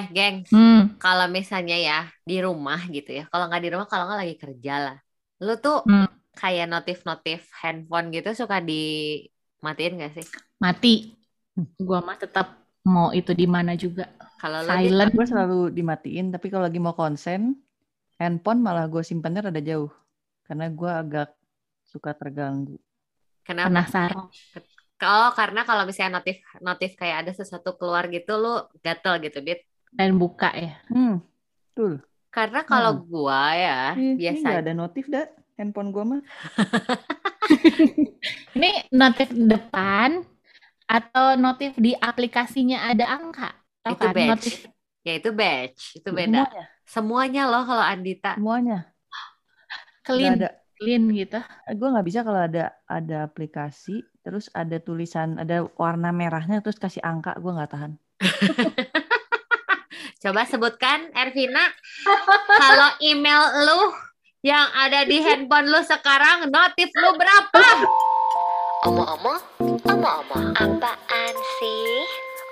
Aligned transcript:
Eh, 0.00 0.06
geng, 0.16 0.36
Hmm. 0.52 0.96
kalau 1.02 1.26
misalnya 1.36 1.76
ya 1.88 1.98
di 2.28 2.36
rumah 2.46 2.80
gitu 2.96 3.10
ya, 3.18 3.24
kalau 3.30 3.44
nggak 3.48 3.62
di 3.64 3.70
rumah, 3.72 3.86
kalau 3.90 4.04
nggak 4.08 4.20
lagi 4.22 4.36
kerja 4.44 4.72
lah, 4.86 4.96
lu 5.44 5.52
tuh 5.64 5.76
Hmm. 5.88 6.08
kayak 6.40 6.66
notif-notif 6.72 7.40
handphone 7.60 8.06
gitu 8.16 8.28
suka 8.40 8.56
dimatiin 8.64 10.00
gak 10.00 10.12
sih? 10.16 10.26
Mati. 10.62 10.94
Gua 11.76 12.00
mah 12.00 12.16
tetap 12.16 12.46
mau 12.86 13.12
itu 13.12 13.32
di 13.36 13.44
mana 13.44 13.76
juga. 13.76 14.08
Kalau 14.40 14.64
Silent. 14.64 15.12
Gue 15.12 15.26
selalu 15.28 15.58
dimatiin, 15.76 16.32
tapi 16.32 16.46
kalau 16.48 16.64
lagi 16.68 16.80
mau 16.80 16.96
konsen, 16.96 17.60
handphone 18.20 18.60
malah 18.64 18.88
gue 18.88 19.02
simpannya 19.04 19.48
rada 19.48 19.60
jauh. 19.60 19.92
Karena 20.48 20.66
gue 20.72 20.90
agak 20.90 21.28
suka 21.84 22.10
terganggu. 22.16 22.76
kenapa? 23.44 23.68
Penasaran. 23.68 24.30
Kalau 25.00 25.32
karena 25.32 25.60
kalau 25.64 25.82
misalnya 25.88 26.20
notif 26.20 26.36
notif 26.60 26.90
kayak 27.00 27.16
ada 27.24 27.32
sesuatu 27.32 27.72
keluar 27.80 28.04
gitu, 28.12 28.36
lu 28.36 28.52
gatel 28.84 29.14
gitu, 29.24 29.38
Dit. 29.40 29.60
Dan 29.90 30.16
buka 30.16 30.54
ya. 30.54 30.78
Hmm, 30.88 31.20
betul. 31.70 32.02
Karena 32.30 32.62
kalau 32.62 33.02
gua 33.02 33.58
ya 33.58 33.98
Ini 33.98 34.14
biasa 34.14 34.46
nggak 34.46 34.62
ada 34.62 34.74
notif 34.74 35.04
dah 35.10 35.26
handphone 35.60 35.92
gue 35.92 36.04
mah. 36.16 36.22
Ini 38.56 38.88
notif 38.96 39.28
depan 39.34 40.24
atau 40.88 41.36
notif 41.36 41.76
di 41.76 41.92
aplikasinya 41.92 42.88
ada 42.88 43.20
angka? 43.20 43.52
Tahu 43.84 43.92
itu 43.92 44.06
kan? 44.08 44.14
batch. 44.16 44.30
Notif 44.32 44.54
Ya 45.00 45.16
itu 45.16 45.32
batch, 45.32 45.96
itu 45.96 46.08
beda. 46.12 46.44
Semuanya, 46.44 46.64
Semuanya 46.84 47.42
loh 47.48 47.64
kalau 47.64 47.80
Andita. 47.84 48.36
semuanya. 48.36 48.92
clean, 50.04 50.36
ada. 50.36 50.60
clean 50.76 51.08
gitu. 51.16 51.40
Gue 51.72 51.88
nggak 51.88 52.04
bisa 52.04 52.20
kalau 52.20 52.44
ada 52.44 52.76
ada 52.84 53.24
aplikasi, 53.24 54.04
terus 54.20 54.52
ada 54.52 54.76
tulisan, 54.76 55.40
ada 55.40 55.64
warna 55.80 56.12
merahnya, 56.12 56.60
terus 56.60 56.76
kasih 56.76 57.00
angka, 57.00 57.32
gue 57.40 57.48
nggak 57.48 57.72
tahan. 57.72 57.92
Coba 60.20 60.44
sebutkan 60.44 61.08
Ervina 61.16 61.64
kalau 62.44 62.92
email 63.00 63.40
lu 63.64 63.88
yang 64.44 64.68
ada 64.76 65.08
di 65.08 65.16
handphone 65.16 65.72
lu 65.72 65.80
sekarang 65.80 66.44
notif 66.52 66.92
lu 66.92 67.16
berapa? 67.16 67.88
Omong-omong, 68.84 69.40
omong-omong, 69.80 70.52
apaan 70.60 71.34
sih? 71.56 72.04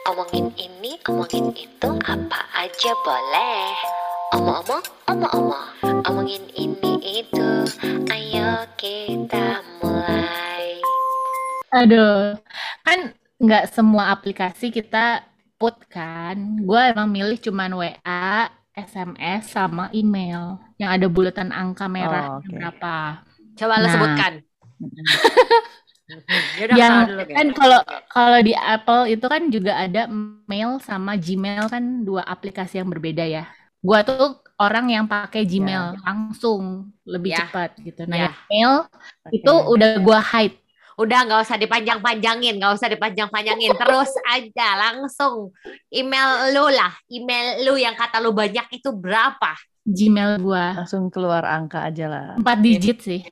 Omongin 0.09 0.49
ini, 0.57 0.97
omongin 1.13 1.53
itu, 1.53 1.91
apa 2.09 2.41
aja 2.57 2.93
boleh. 3.05 3.77
Omong-omong, 4.33 4.85
omong-omong, 5.13 5.69
omongin 6.09 6.49
ini 6.57 7.21
itu, 7.21 7.69
ayo 8.09 8.65
kita 8.81 9.61
mulai. 9.85 10.81
Aduh, 11.77 12.33
kan 12.81 13.13
nggak 13.37 13.69
semua 13.77 14.09
aplikasi 14.17 14.73
kita 14.73 15.29
put 15.59 15.75
kan. 15.91 16.37
Gue 16.69 16.81
emang 16.93 17.09
milih 17.11 17.39
cuman 17.47 17.71
WA, 17.81 18.49
SMS, 18.75 19.43
sama 19.57 19.91
email. 19.95 20.59
Yang 20.81 20.91
ada 20.97 21.07
bulatan 21.11 21.49
angka 21.51 21.87
merah 21.91 22.27
Oh, 22.31 22.39
oke. 22.39 22.49
berapa. 22.57 22.95
Coba 23.59 23.75
Nah. 23.77 23.91
sebutkan. 23.91 24.33
Yaudah, 26.59 26.77
Yang 26.81 26.95
dulu, 27.05 27.23
kan 27.37 27.47
kalau 27.53 27.81
kalau 28.09 28.39
di 28.41 28.55
Apple 28.57 29.03
itu 29.13 29.27
kan 29.29 29.43
juga 29.53 29.73
ada 29.77 30.09
mail 30.49 30.81
sama 30.81 31.13
Gmail 31.21 31.69
kan 31.69 31.85
dua 32.09 32.23
aplikasi 32.25 32.81
yang 32.81 32.89
berbeda 32.89 33.25
ya. 33.29 33.45
Gua 33.85 34.01
tuh 34.09 34.41
orang 34.59 34.89
yang 34.91 35.05
pakai 35.05 35.45
Gmail 35.45 36.01
langsung 36.03 36.91
lebih 37.05 37.31
Ya. 37.37 37.39
cepat 37.45 37.77
gitu. 37.85 38.09
Nah, 38.09 38.17
Ya. 38.17 38.29
yang 38.33 38.35
mail 38.49 38.73
Oke. 39.27 39.37
itu 39.37 39.53
udah 39.75 39.91
gua 40.01 40.19
hide. 40.25 40.57
Udah 40.99 41.31
nggak 41.31 41.47
usah 41.47 41.55
dipanjang-panjangin, 41.63 42.59
nggak 42.59 42.75
usah 42.75 42.91
dipanjang-panjangin, 42.91 43.71
terus 43.79 44.11
aja 44.27 44.75
langsung 44.75 45.55
email 45.95 46.51
lu 46.51 46.67
lah, 46.75 46.91
email 47.07 47.63
lu 47.63 47.79
yang 47.79 47.95
kata 47.95 48.19
lu 48.19 48.35
banyak 48.35 48.67
itu 48.75 48.91
berapa? 48.91 49.55
Gmail 49.87 50.43
gua 50.43 50.83
Langsung 50.85 51.07
keluar 51.09 51.47
angka 51.47 51.87
aja 51.87 52.11
lah. 52.11 52.27
empat 52.35 52.59
digit 52.59 52.99
sih. 52.99 53.23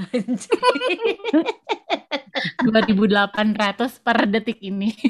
2800 2.62 4.00
per 4.00 4.18
detik 4.30 4.58
ini. 4.62 4.94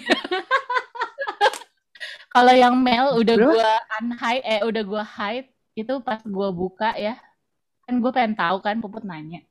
Kalau 2.34 2.54
yang 2.54 2.78
mail 2.80 3.18
udah 3.18 3.36
Bro. 3.36 3.52
gua 3.54 3.72
unhide 4.00 4.44
eh 4.46 4.60
udah 4.64 4.82
gua 4.86 5.04
hide 5.04 5.48
itu 5.76 5.92
pas 6.00 6.22
gua 6.24 6.48
buka 6.50 6.96
ya. 6.96 7.18
Kan 7.86 7.98
gue 7.98 8.12
pengen 8.14 8.38
tahu 8.38 8.62
kan 8.62 8.78
Puput 8.78 9.02
nanya. 9.02 9.42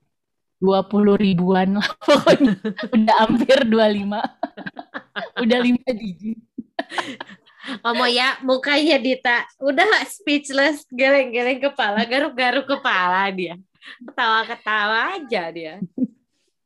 20 0.59 1.15
ribuan 1.15 1.79
lah 1.79 1.89
pokoknya. 2.07 2.55
udah 2.91 3.15
hampir 3.25 3.57
25. 3.63 3.71
udah 5.43 5.59
5 5.59 5.99
digit. 5.99 6.39
Ngomong 7.83 8.11
ya, 8.11 8.39
mukanya 8.43 8.97
Dita 8.99 9.45
udah 9.61 10.03
speechless, 10.09 10.83
geleng-geleng 10.89 11.63
kepala, 11.63 12.03
garuk-garuk 12.03 12.65
kepala 12.67 13.29
dia. 13.31 13.55
Ketawa-ketawa 14.03 15.15
aja 15.21 15.43
dia. 15.53 15.73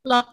Loh, 0.04 0.26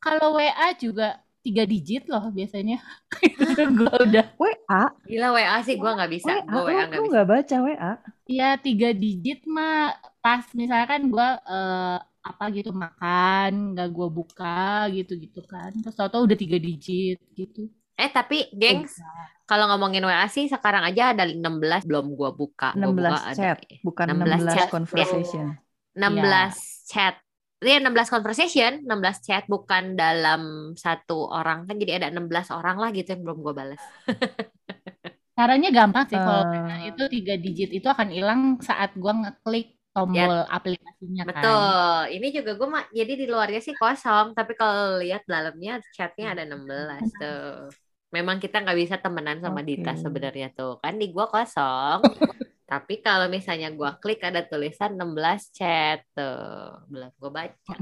kalau 0.00 0.36
WA 0.36 0.74
juga 0.76 1.20
3 1.44 1.68
digit 1.68 2.04
loh 2.08 2.32
biasanya. 2.32 2.80
Gua 3.78 3.94
udah 4.00 4.26
WA, 4.40 4.84
Gila 5.04 5.28
WA 5.36 5.56
sih 5.60 5.76
gue 5.76 5.90
nggak 5.92 6.12
bisa, 6.12 6.32
WA, 6.40 6.48
gue 6.48 6.62
WA 6.64 6.72
nggak 6.88 7.02
bisa. 7.04 7.10
nggak 7.12 7.28
baca 7.28 7.56
WA. 7.60 7.92
Ya 8.24 8.48
tiga 8.56 8.90
digit 8.96 9.44
mah 9.44 9.92
pas 10.24 10.48
misalkan 10.56 11.12
gua 11.12 11.36
eh, 11.44 11.98
apa 12.24 12.44
gitu 12.56 12.72
makan 12.72 13.76
nggak 13.76 13.88
gua 13.92 14.08
buka 14.08 14.88
gitu 14.96 15.12
gitu 15.20 15.44
kan 15.44 15.70
terus 15.76 15.92
tau-tau 15.92 16.24
udah 16.24 16.38
tiga 16.40 16.56
digit 16.56 17.20
gitu 17.36 17.68
Eh 17.94 18.10
tapi 18.10 18.50
gengs, 18.50 18.98
kalau 19.46 19.70
ngomongin 19.70 20.02
WA 20.02 20.26
sih 20.26 20.50
sekarang 20.50 20.82
aja 20.82 21.14
ada 21.14 21.30
16 21.30 21.86
belum 21.86 22.18
gua 22.18 22.34
buka. 22.34 22.74
Gua 22.74 22.90
16 22.90 22.90
buka 22.90 23.18
ada 23.22 23.36
chat, 23.38 23.58
bukan 23.86 24.06
16 24.10 24.18
16, 24.18 24.50
chat, 24.50 24.66
ya. 24.66 24.72
conversation. 24.72 25.44
16 25.94 26.90
chat. 26.90 27.14
Iya 27.64 27.78
16 27.80 28.12
conversation, 28.12 28.72
16 28.82 29.24
chat 29.24 29.42
bukan 29.46 29.94
dalam 29.94 30.74
satu 30.74 31.30
orang 31.30 31.70
kan 31.70 31.78
jadi 31.78 32.02
ada 32.02 32.08
16 32.12 32.50
orang 32.50 32.76
lah 32.82 32.90
gitu 32.90 33.14
yang 33.14 33.22
belum 33.22 33.38
gua 33.40 33.54
balas. 33.54 33.82
caranya 35.38 35.70
gampang 35.70 36.06
sih 36.10 36.18
kalau 36.18 36.50
Eh. 36.50 36.94
Itu 36.94 37.06
tiga 37.10 37.34
digit 37.38 37.70
itu 37.70 37.86
akan 37.86 38.10
hilang 38.10 38.58
saat 38.58 38.90
gua 38.98 39.14
ngeklik 39.22 39.78
tombol 39.94 40.42
aplikasinya 40.50 41.22
kan 41.22 41.30
Betul. 41.30 41.98
Ini 42.18 42.28
juga 42.34 42.50
gua 42.58 42.68
mah 42.68 42.84
jadi 42.90 43.12
di 43.14 43.26
luarnya 43.30 43.60
sih 43.62 43.72
kosong, 43.72 44.34
tapi 44.34 44.58
kalau 44.58 44.98
lihat 44.98 45.22
dalamnya 45.24 45.78
chatnya 45.94 46.34
ada 46.34 46.42
16 46.42 47.14
tuh. 47.14 47.70
Memang 48.10 48.38
kita 48.38 48.62
nggak 48.62 48.78
bisa 48.78 48.96
temenan 48.98 49.38
sama 49.38 49.62
Dita 49.62 49.94
Oke. 49.94 50.02
sebenarnya 50.02 50.50
tuh. 50.50 50.82
Kan 50.82 50.98
di 50.98 51.14
gua 51.14 51.30
kosong. 51.30 52.02
Tapi 52.64 52.98
kalau 52.98 53.30
misalnya 53.30 53.70
gua 53.70 53.94
klik 53.96 54.18
ada 54.22 54.42
tulisan 54.42 54.98
16 54.98 55.54
chat 55.54 56.02
tuh. 56.10 56.82
Belum 56.90 57.10
gua 57.16 57.30
baca. 57.30 57.74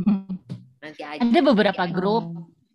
Nanti 0.82 1.00
aja. 1.00 1.20
ada 1.22 1.40
beberapa 1.40 1.82
Oh. 1.84 1.92
grup 1.92 2.24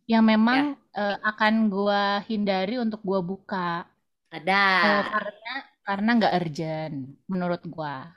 yang 0.08 0.24
memang 0.24 0.74
eh, 0.96 1.18
akan 1.22 1.54
gua 1.70 2.24
hindari 2.26 2.80
untuk 2.80 3.04
gua 3.04 3.20
buka 3.22 3.86
Ada. 4.28 4.64
Eh, 4.82 5.04
karena 5.12 5.54
karena 5.84 6.10
nggak 6.20 6.34
urgent 6.36 6.96
menurut 7.28 7.62
gua 7.68 8.12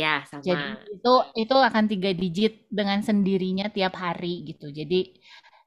Ya, 0.00 0.24
sama. 0.24 0.40
Jadi 0.40 0.64
itu 0.96 1.14
itu 1.36 1.52
akan 1.52 1.84
tiga 1.84 2.10
digit 2.16 2.64
dengan 2.72 3.04
sendirinya 3.04 3.68
tiap 3.68 3.92
hari 3.94 4.48
gitu. 4.48 4.72
Jadi 4.72 5.20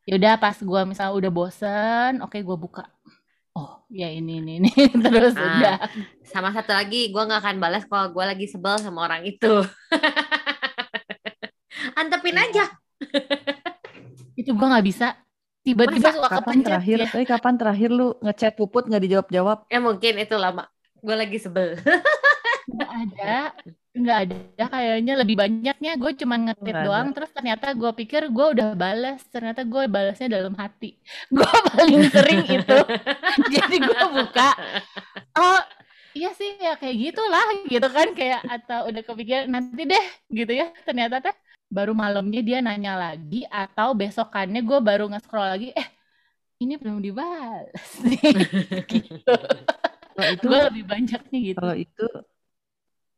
yaudah 0.09 0.35
pas 0.35 0.57
gua 0.59 0.83
misal 0.83 1.13
udah 1.13 1.29
bosen, 1.29 2.19
oke 2.19 2.35
gua 2.41 2.57
buka. 2.57 2.83
Oh 3.53 3.85
ya 3.93 4.09
ini 4.09 4.41
ini 4.41 4.51
ini 4.65 4.71
terus 5.05 5.37
Ah. 5.37 5.45
udah. 5.45 5.75
Sama 6.25 6.49
satu 6.49 6.73
lagi, 6.73 7.13
gua 7.13 7.29
nggak 7.29 7.41
akan 7.45 7.57
balas 7.61 7.85
kalau 7.85 8.09
gua 8.09 8.33
lagi 8.33 8.49
sebel 8.49 8.81
sama 8.81 9.05
orang 9.05 9.21
itu. 9.23 9.53
Antepin 11.99 12.33
aja. 12.33 12.65
Itu 14.33 14.57
gua 14.57 14.73
nggak 14.73 14.87
bisa. 14.89 15.13
Tiba-tiba 15.63 16.11
suka 16.11 16.27
Kapan 16.27 16.59
kepencet 16.59 16.67
terakhir, 16.67 16.97
ya. 16.99 17.07
eh 17.15 17.23
kapan 17.23 17.55
terakhir 17.55 17.87
lu 17.87 18.19
ngechat 18.19 18.59
puput 18.59 18.83
nggak 18.83 18.99
dijawab-jawab? 18.99 19.63
Ya 19.71 19.79
mungkin 19.79 20.19
itu 20.19 20.35
lama. 20.35 20.67
Gua 20.99 21.15
lagi 21.15 21.39
sebel. 21.39 21.79
Nggak 22.67 22.91
ada, 22.91 23.35
nggak 23.93 24.17
ada. 24.25 24.65
Kayaknya 24.69 25.13
lebih 25.21 25.35
banyaknya 25.37 25.91
gue 26.01 26.11
cuman 26.17 26.39
ada. 26.53 26.81
doang. 26.85 27.07
Terus 27.13 27.31
ternyata 27.31 27.71
gue 27.77 27.91
pikir 27.93 28.21
gue 28.33 28.47
udah 28.57 28.73
balas. 28.73 29.21
Ternyata 29.29 29.61
gue 29.63 29.83
balasnya 29.85 30.27
dalam 30.29 30.53
hati. 30.57 30.97
Gue 31.35 31.45
paling 31.45 32.03
sering 32.09 32.41
itu. 32.49 32.77
Jadi 33.53 33.75
gue 33.77 34.03
buka. 34.13 34.49
Oh 35.37 35.61
iya 36.13 36.29
sih 36.37 36.61
ya 36.61 36.77
kayak 36.77 36.97
gitulah 37.09 37.45
gitu 37.65 37.87
kan 37.89 38.13
kayak 38.13 38.41
atau 38.45 38.85
udah 38.85 39.01
kepikiran 39.01 39.49
nanti 39.49 39.81
deh 39.89 40.05
gitu 40.29 40.53
ya 40.53 40.69
ternyata 40.85 41.17
teh 41.25 41.33
baru 41.73 41.97
malamnya 41.97 42.45
dia 42.45 42.61
nanya 42.61 42.93
lagi 42.93 43.49
atau 43.49 43.97
besokannya 43.97 44.61
gue 44.61 44.77
baru 44.77 45.09
nge-scroll 45.09 45.49
lagi 45.57 45.73
eh 45.73 45.89
ini 46.61 46.77
belum 46.77 47.01
dibalas 47.01 47.89
gitu 48.93 49.35
Kalau 50.13 50.29
itu, 50.29 50.45
gue 50.45 50.59
lebih 50.69 50.83
banyaknya 50.85 51.39
gitu 51.41 51.57
kalau 51.57 51.73
itu, 51.73 52.05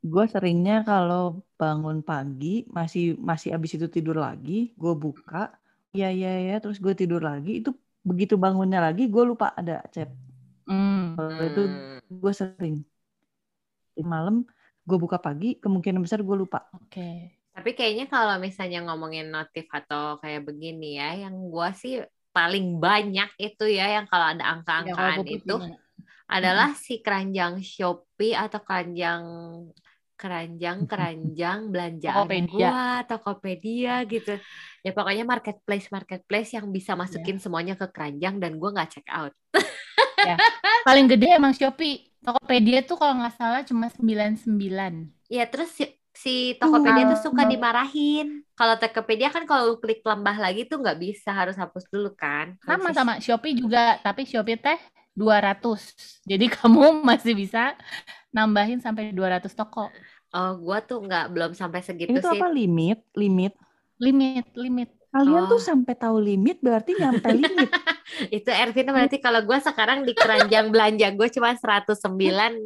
gue 0.05 0.25
seringnya 0.29 0.85
kalau 0.85 1.41
bangun 1.57 2.05
pagi 2.05 2.69
masih 2.69 3.17
masih 3.17 3.57
abis 3.57 3.81
itu 3.81 3.87
tidur 3.89 4.21
lagi, 4.21 4.69
gue 4.77 4.93
buka, 4.93 5.49
ya 5.97 6.13
ya 6.13 6.33
ya, 6.53 6.55
terus 6.61 6.77
gue 6.77 6.93
tidur 6.93 7.25
lagi. 7.25 7.65
Itu 7.65 7.73
begitu 8.05 8.37
bangunnya 8.37 8.77
lagi, 8.77 9.09
gue 9.09 9.23
lupa 9.25 9.57
ada 9.57 9.81
chat. 9.89 10.13
Hmm. 10.69 11.17
Kalau 11.17 11.41
itu 11.41 11.61
gue 12.05 12.33
sering. 12.33 12.85
Malam 13.97 14.45
gue 14.85 14.97
buka 15.01 15.17
pagi, 15.17 15.57
kemungkinan 15.57 16.05
besar 16.05 16.21
gue 16.21 16.37
lupa. 16.37 16.69
Oke. 16.77 17.33
Tapi 17.55 17.71
kayaknya 17.71 18.05
kalau 18.11 18.35
misalnya 18.35 18.83
ngomongin 18.83 19.31
notif 19.31 19.65
atau 19.71 20.19
kayak 20.19 20.43
begini 20.43 20.99
ya, 20.99 21.25
yang 21.25 21.47
gua 21.47 21.71
sih 21.71 22.03
paling 22.35 22.83
banyak 22.83 23.31
itu 23.39 23.63
ya 23.71 23.95
yang 23.95 24.11
kalau 24.11 24.35
ada 24.35 24.43
Ya, 24.83 24.91
kalau 24.91 25.07
angka-angkaan 25.07 25.19
Puput 25.23 25.39
itu 25.39 25.55
gimana? 25.55 25.79
adalah 26.27 26.69
si 26.75 26.99
keranjang 26.99 27.63
Shopee 27.63 28.35
atau 28.35 28.59
keranjang 28.59 29.23
keranjang 30.15 30.83
keranjang 30.91 31.59
belanjaan 31.69 32.23
Tokopedia. 32.23 32.49
gua 32.49 32.83
Tokopedia 33.03 33.93
gitu 34.05 34.33
ya 34.81 34.91
pokoknya 34.91 35.23
marketplace 35.23 35.87
marketplace 35.89 36.51
yang 36.53 36.67
bisa 36.69 36.93
Iya. 36.93 36.99
masukin 36.99 37.37
semuanya 37.37 37.75
ke 37.75 37.87
keranjang 37.89 38.39
dan 38.39 38.55
gua 38.55 38.73
nggak 38.73 38.89
check 38.91 39.07
out 39.09 39.35
Paling 40.81 41.05
gede 41.05 41.27
emang 41.33 41.53
Shopee. 41.53 42.09
Tokopedia 42.21 42.81
tuh 42.81 42.97
kalau 42.97 43.21
nggak 43.21 43.35
salah 43.37 43.61
cuma 43.61 43.85
99. 43.89 44.49
ya 45.27 45.45
terus 45.45 45.69
si, 45.69 45.85
si 46.11 46.57
Tokopedia 46.57 47.05
tuh 47.05 47.21
suka 47.21 47.45
Tuh. 47.45 47.51
dimarahin 47.53 48.41
kalau 48.53 48.77
Tokopedia 48.77 49.29
kan 49.29 49.45
kalau 49.45 49.77
klik 49.77 50.01
tambah 50.01 50.33
lagi 50.35 50.65
tuh 50.65 50.81
nggak 50.81 50.97
bisa 50.97 51.29
harus 51.29 51.53
hapus 51.53 51.85
dulu 51.89 52.13
kan 52.13 52.57
Kalau 52.57 52.81
Sama 52.81 52.89
si- 52.89 52.97
sama 52.97 53.13
Shopee 53.19 53.53
juga, 53.53 54.01
tapi 54.01 54.25
Shopee 54.25 54.57
teh 54.57 54.79
200. 55.13 56.25
Jadi 56.25 56.45
kamu 56.55 57.05
masih 57.05 57.37
bisa 57.37 57.77
nambahin 58.35 58.83
sampai 58.83 59.15
200 59.15 59.47
toko. 59.55 59.87
oh 60.35 60.51
gua 60.59 60.83
tuh 60.83 60.99
nggak 60.99 61.31
belum 61.31 61.51
sampai 61.55 61.79
segitu 61.79 62.11
Ini 62.11 62.19
tuh 62.19 62.35
sih 62.35 62.41
apa 62.43 62.51
limit? 62.51 62.99
Limit. 63.15 63.55
Limit, 63.95 64.51
limit. 64.59 64.91
Kalian 65.15 65.47
tuh 65.47 65.55
Oh. 65.55 65.63
sampai 65.63 65.95
tahu 65.95 66.19
limit 66.19 66.59
berarti 66.59 66.91
nyampe 66.99 67.31
limit. 67.31 67.71
Itu 68.35 68.51
Ervina 68.51 68.91
berarti 68.91 69.23
kalau 69.23 69.39
gue 69.47 69.57
sekarang 69.63 70.03
di 70.03 70.11
keranjang 70.11 70.67
belanja 70.67 71.07
gue 71.15 71.27
cuma 71.31 71.55
109 71.55 71.95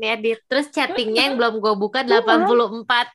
ya 0.01 0.15
di 0.17 0.33
terus 0.49 0.73
chattingnya 0.73 1.29
yang 1.29 1.37
belum 1.37 1.61
gue 1.61 1.73
buka 1.77 2.01
84 2.01 3.13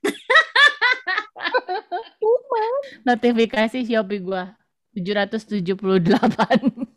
Notifikasi 3.04 3.78
Shopee 3.84 4.22
gua 4.22 4.54
778. 4.94 6.06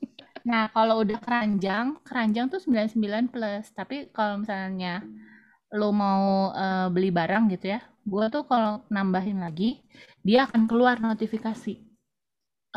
Nah, 0.48 0.72
kalau 0.72 1.04
udah 1.04 1.20
keranjang, 1.20 2.00
keranjang 2.08 2.48
tuh 2.48 2.64
99 2.64 3.28
plus. 3.28 3.68
Tapi 3.76 4.08
kalau 4.16 4.40
misalnya 4.40 5.04
lo 5.74 5.90
mau 5.92 6.52
eh, 6.56 6.88
beli 6.94 7.10
barang 7.12 7.52
gitu 7.52 7.76
ya, 7.76 7.80
gua 8.08 8.32
tuh 8.32 8.44
kalau 8.48 8.84
nambahin 8.88 9.44
lagi, 9.44 9.84
dia 10.24 10.48
akan 10.48 10.68
keluar 10.70 11.00
notifikasi. 11.02 11.88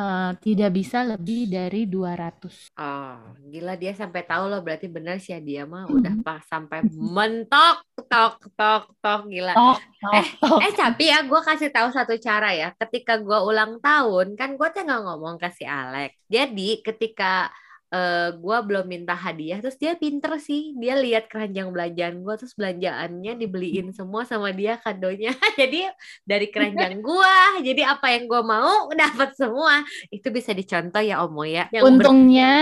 Eh, 0.01 0.33
tidak 0.41 0.71
bisa 0.73 1.05
lebih 1.05 1.51
dari 1.51 1.85
200. 1.85 2.73
Oh 2.79 3.21
gila 3.51 3.75
dia 3.77 3.93
sampai 3.93 4.23
tahu 4.25 4.49
loh 4.49 4.63
berarti 4.65 4.87
benar 4.89 5.19
sih 5.21 5.35
ya 5.35 5.41
dia 5.43 5.63
mah 5.67 5.91
udah 5.91 6.15
pas 6.25 6.41
sampai 6.47 6.87
mentok 6.89 7.85
tok 8.09 8.39
tok 8.55 8.97
tok 9.03 9.21
gila 9.29 9.53
Tok, 9.53 9.79
tok, 10.01 10.27
tok. 10.41 10.59
Eh 10.65 10.73
tapi 10.73 11.11
ya 11.11 11.21
gue 11.27 11.41
kasih 11.43 11.69
tahu 11.75 11.91
satu 11.93 12.15
cara 12.17 12.55
ya. 12.55 12.73
Ketika 12.79 13.19
gue 13.21 13.39
ulang 13.45 13.83
tahun 13.83 14.39
kan 14.39 14.57
gue 14.57 14.69
tinggal 14.73 15.05
ngomong 15.05 15.37
ke 15.37 15.51
si 15.53 15.67
Alex. 15.69 16.17
Jadi 16.31 16.81
ketika 16.81 17.51
eh 17.91 18.31
gue 18.39 18.59
belum 18.71 18.87
minta 18.87 19.19
hadiah, 19.19 19.59
terus 19.59 19.75
dia 19.75 19.99
pinter 19.99 20.39
sih. 20.39 20.75
Dia 20.79 20.95
lihat 20.95 21.27
keranjang 21.27 21.75
belanjaan 21.75 22.23
gue, 22.23 22.35
terus 22.39 22.55
belanjaannya 22.55 23.35
dibeliin 23.35 23.91
semua 23.91 24.23
sama 24.23 24.55
dia 24.55 24.79
kadonya. 24.79 25.35
jadi 25.61 25.91
dari 26.23 26.47
keranjang 26.55 27.03
gue, 27.09 27.37
jadi 27.67 27.99
apa 27.99 28.15
yang 28.15 28.31
gue 28.31 28.43
mau 28.47 28.87
dapat 29.03 29.35
semua. 29.35 29.83
Itu 30.09 30.31
bisa 30.31 30.55
dicontoh 30.55 31.03
ya 31.03 31.23
Omo 31.27 31.43
ya. 31.43 31.67
Yang 31.75 31.83
ber- 31.83 31.89
Untungnya 31.91 32.55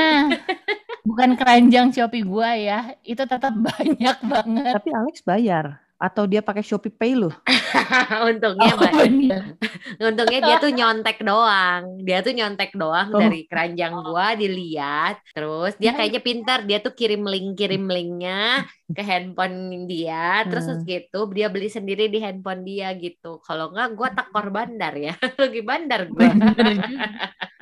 bukan 1.09 1.41
keranjang 1.41 1.89
Shopee 1.89 2.21
gua 2.21 2.53
ya, 2.53 2.93
itu 3.01 3.25
tetap 3.25 3.53
banyak 3.57 4.17
banget. 4.29 4.75
Tapi 4.77 4.91
Alex 4.93 5.25
bayar. 5.25 5.88
Atau 5.99 6.31
dia 6.31 6.39
pakai 6.39 6.63
Shopee 6.63 6.95
Pay 6.95 7.19
loh. 7.19 7.35
untungnya 8.31 8.71
Oh, 8.71 8.79
bener. 8.79 9.59
Untungnya 10.07 10.41
dia 10.47 10.57
tuh 10.63 10.71
nyontek 10.71 11.19
doang. 11.27 11.99
Dia 12.07 12.23
tuh 12.23 12.31
nyontek 12.39 12.71
doang 12.79 13.11
Oh. 13.11 13.19
dari 13.19 13.51
keranjang 13.51 13.95
gua 14.07 14.39
dilihat. 14.39 15.19
Terus 15.35 15.75
dia 15.83 15.91
kayaknya 15.99 16.23
pintar, 16.23 16.59
dia 16.63 16.79
tuh 16.79 16.95
kirim 16.95 17.27
link 17.27 17.59
kirim 17.59 17.91
linknya 17.91 18.63
ke 18.89 19.03
handphone 19.05 19.85
dia. 19.85 20.43
Terus 20.49 20.67
Hmm. 20.69 20.83
gitu 20.83 21.29
dia 21.31 21.49
beli 21.49 21.69
sendiri 21.69 22.09
di 22.09 22.19
handphone 22.19 22.65
dia 22.65 22.93
gitu. 22.97 23.39
Kalau 23.45 23.71
enggak 23.71 23.89
gua 23.93 24.09
tekor 24.13 24.49
bandar 24.57 24.97
ya. 24.97 25.15
Lagi 25.17 25.61
bandar 25.61 26.09
juga. 26.09 26.33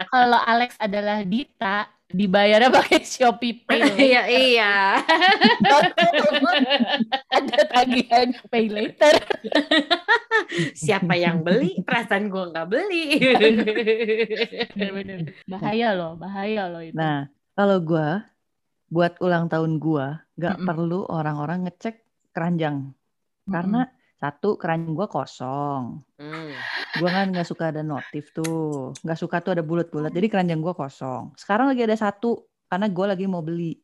Kalau 0.06 0.38
Alex 0.38 0.78
adalah 0.78 1.26
Dita, 1.26 1.90
dibayarnya 2.06 2.70
pakai 2.70 3.02
Shopee 3.02 3.66
Pay. 3.66 3.82
Iya 4.06 4.22
iya. 4.30 4.74
Ada 7.36 7.58
tagihan 7.68 8.30
pay 8.46 8.70
later. 8.70 9.14
Siapa 10.72 11.18
yang 11.18 11.42
beli? 11.42 11.82
Perasaan 11.82 12.30
gua 12.30 12.54
nggak 12.54 12.68
beli. 12.70 13.18
Bener-bener. 14.72 15.34
Bahaya 15.44 15.88
loh, 15.92 16.14
bahaya 16.14 16.70
loh 16.70 16.80
itu. 16.80 16.94
Nah, 16.94 17.28
kalau 17.52 17.82
gua 17.82 18.24
buat 18.86 19.18
ulang 19.18 19.50
tahun 19.50 19.82
gua 19.82 20.22
nggak 20.38 20.56
Mm-mm. 20.62 20.68
perlu 20.68 21.00
orang-orang 21.10 21.66
ngecek 21.66 22.06
keranjang. 22.30 22.92
Karena 23.46 23.86
satu 24.16 24.58
keranjang 24.58 24.94
gua 24.94 25.06
kosong. 25.06 26.02
Hmm. 26.18 26.52
Gua 26.98 27.10
kan 27.12 27.30
nggak 27.30 27.46
suka 27.46 27.70
ada 27.70 27.82
notif 27.82 28.30
tuh. 28.30 28.94
Nggak 29.02 29.18
suka 29.18 29.36
tuh 29.42 29.58
ada 29.58 29.62
bulat-bulat. 29.62 30.10
Jadi 30.10 30.26
keranjang 30.26 30.60
gua 30.62 30.74
kosong. 30.74 31.34
Sekarang 31.38 31.70
lagi 31.70 31.82
ada 31.86 31.94
satu 31.94 32.46
karena 32.66 32.86
gua 32.90 33.14
lagi 33.14 33.26
mau 33.30 33.42
beli. 33.42 33.78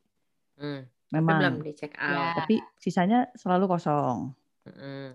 Hmm. 0.59 0.87
Tapi 1.13 1.21
belum 1.29 1.61
Memang. 1.61 1.67
dicek 1.67 1.93
Ya. 1.93 2.09
out. 2.09 2.35
Tapi 2.43 2.57
sisanya 2.81 3.29
selalu 3.37 3.69
kosong. 3.69 4.33
Hmm. 4.65 5.13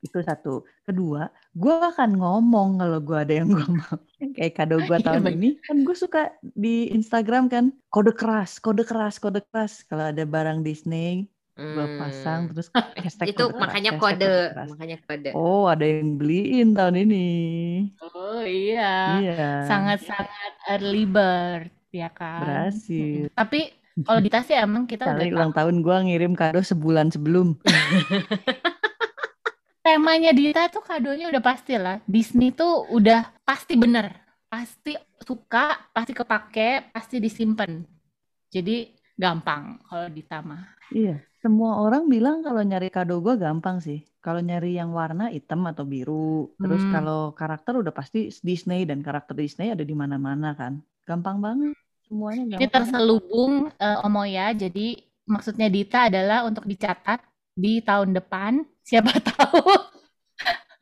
Itu 0.00 0.22
satu. 0.22 0.62
Kedua, 0.82 1.26
gua 1.52 1.90
akan 1.90 2.14
ngomong 2.16 2.78
kalau 2.78 2.98
gua 3.00 3.24
ada 3.26 3.34
yang 3.42 3.50
gua 3.50 3.66
mau. 3.80 3.96
Kayak 4.36 4.52
kado 4.54 4.76
gua 4.84 4.98
Iya, 5.00 5.06
tahun 5.06 5.24
ini, 5.34 5.50
kan 5.62 5.76
gue 5.82 5.96
suka 5.96 6.22
di 6.42 6.88
Instagram 6.90 7.48
kan 7.48 7.64
kode 7.88 8.12
keras, 8.14 8.56
kode 8.58 8.84
keras, 8.84 9.18
kode 9.18 9.42
keras. 9.50 9.82
Kalau 9.84 10.10
ada 10.10 10.22
barang 10.22 10.62
Disney, 10.62 11.26
gua 11.56 11.86
pasang 11.98 12.46
Hmm. 12.46 12.50
terus 12.52 12.68
hashtag 13.02 13.32
itu 13.32 13.44
kode 13.44 13.52
keras, 13.52 13.60
makanya 13.60 13.90
hashtag 13.96 14.04
kode, 14.04 14.32
keras. 14.52 14.68
makanya 14.70 14.96
kode. 15.02 15.30
Oh, 15.32 15.64
ada 15.66 15.84
yang 15.84 16.16
beliin 16.16 16.68
tahun 16.72 16.96
ini. 17.02 17.28
Oh 18.04 18.44
iya. 18.44 18.94
Iya. 19.20 19.44
Sangat-sangat 19.64 20.52
early 20.70 21.04
bird, 21.04 21.72
ya 21.90 22.12
kan? 22.12 22.40
berhasil. 22.44 23.32
Tapi 23.32 23.72
kalau 24.04 24.20
Dita 24.20 24.44
sih 24.44 24.52
emang 24.52 24.84
kita 24.84 25.08
Kali 25.08 25.32
udah 25.32 25.40
ulang 25.40 25.52
tahun 25.56 25.80
gua 25.80 26.04
ngirim 26.04 26.36
kado 26.36 26.60
sebulan 26.60 27.08
sebelum. 27.08 27.56
Temanya 29.86 30.34
Dita 30.34 30.66
tuh 30.66 30.82
kadonya 30.82 31.30
udah 31.30 31.38
pasti 31.38 31.78
lah. 31.78 32.02
Disney 32.10 32.50
tuh 32.50 32.90
udah 32.90 33.30
pasti 33.46 33.78
bener. 33.78 34.10
Pasti 34.50 34.98
suka, 35.22 35.78
pasti 35.94 36.10
kepake, 36.10 36.90
pasti 36.90 37.22
disimpan. 37.22 37.86
Jadi 38.50 38.90
gampang 39.14 39.78
kalau 39.86 40.10
Dita 40.10 40.42
mah. 40.42 40.66
Iya. 40.90 41.22
Semua 41.38 41.78
orang 41.78 42.10
bilang 42.10 42.42
kalau 42.42 42.58
nyari 42.58 42.90
kado 42.90 43.22
gua 43.22 43.38
gampang 43.38 43.78
sih. 43.78 44.02
Kalau 44.18 44.42
nyari 44.42 44.74
yang 44.74 44.90
warna 44.90 45.30
hitam 45.30 45.62
atau 45.62 45.86
biru, 45.86 46.50
terus 46.58 46.82
Hmm. 46.82 46.90
kalau 46.90 47.20
karakter 47.30 47.78
udah 47.78 47.94
pasti 47.94 48.26
Disney 48.42 48.82
dan 48.82 48.98
karakter 48.98 49.38
Disney 49.38 49.70
ada 49.70 49.86
di 49.86 49.94
mana-mana 49.94 50.58
kan. 50.58 50.82
Gampang 51.06 51.38
banget. 51.38 51.78
Semuanya 52.02 52.42
Ini 52.42 52.66
gampang. 52.66 52.70
terselubung 52.74 53.70
eh, 53.70 53.98
Omoya, 54.02 54.50
jadi 54.50 54.98
maksudnya 55.24 55.70
Dita 55.70 56.10
adalah 56.10 56.42
untuk 56.42 56.66
dicatat 56.66 57.22
di 57.56 57.80
tahun 57.80 58.14
depan. 58.14 58.52
Siapa 58.84 59.12
tahu 59.32 59.64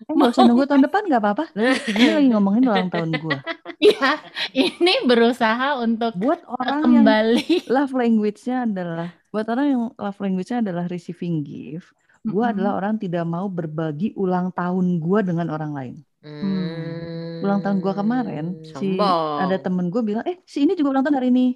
Eh, 0.04 0.12
nggak 0.12 0.30
usah 0.36 0.44
nunggu 0.44 0.66
tahun 0.68 0.84
depan 0.84 1.02
nggak 1.08 1.22
apa-apa. 1.22 1.44
Ini 1.88 2.12
lagi 2.12 2.28
ngomongin 2.34 2.64
ulang 2.68 2.90
tahun 2.92 3.16
gua. 3.16 3.40
ya 3.80 4.20
ini 4.52 4.94
berusaha 5.08 5.80
untuk 5.80 6.12
Buat 6.12 6.44
orang 6.44 6.82
yang 6.92 7.08
kembali. 7.08 7.70
love 7.70 7.94
language-nya 7.94 8.68
adalah 8.68 9.08
buat 9.32 9.46
orang 9.48 9.66
yang 9.70 9.82
love 9.96 10.20
language-nya 10.20 10.58
adalah 10.60 10.84
receiving 10.90 11.40
gift. 11.40 11.94
Gua 12.26 12.50
Mm-mm. 12.50 12.52
adalah 12.52 12.72
orang 12.76 12.94
tidak 13.00 13.24
mau 13.24 13.48
berbagi 13.48 14.12
ulang 14.18 14.52
tahun 14.52 15.00
gua 15.00 15.24
dengan 15.24 15.48
orang 15.48 15.72
lain. 15.72 15.94
Hmm. 16.20 17.40
Ulang 17.40 17.60
tahun 17.60 17.78
gua 17.80 17.92
kemarin, 17.94 18.44
si 18.64 19.00
Sombong. 19.00 19.36
ada 19.36 19.56
temen 19.60 19.92
gue 19.92 20.00
bilang, 20.00 20.24
eh 20.24 20.40
si 20.44 20.64
ini 20.64 20.72
juga 20.74 20.96
ulang 20.96 21.04
tahun 21.04 21.16
hari 21.20 21.28
ini. 21.28 21.46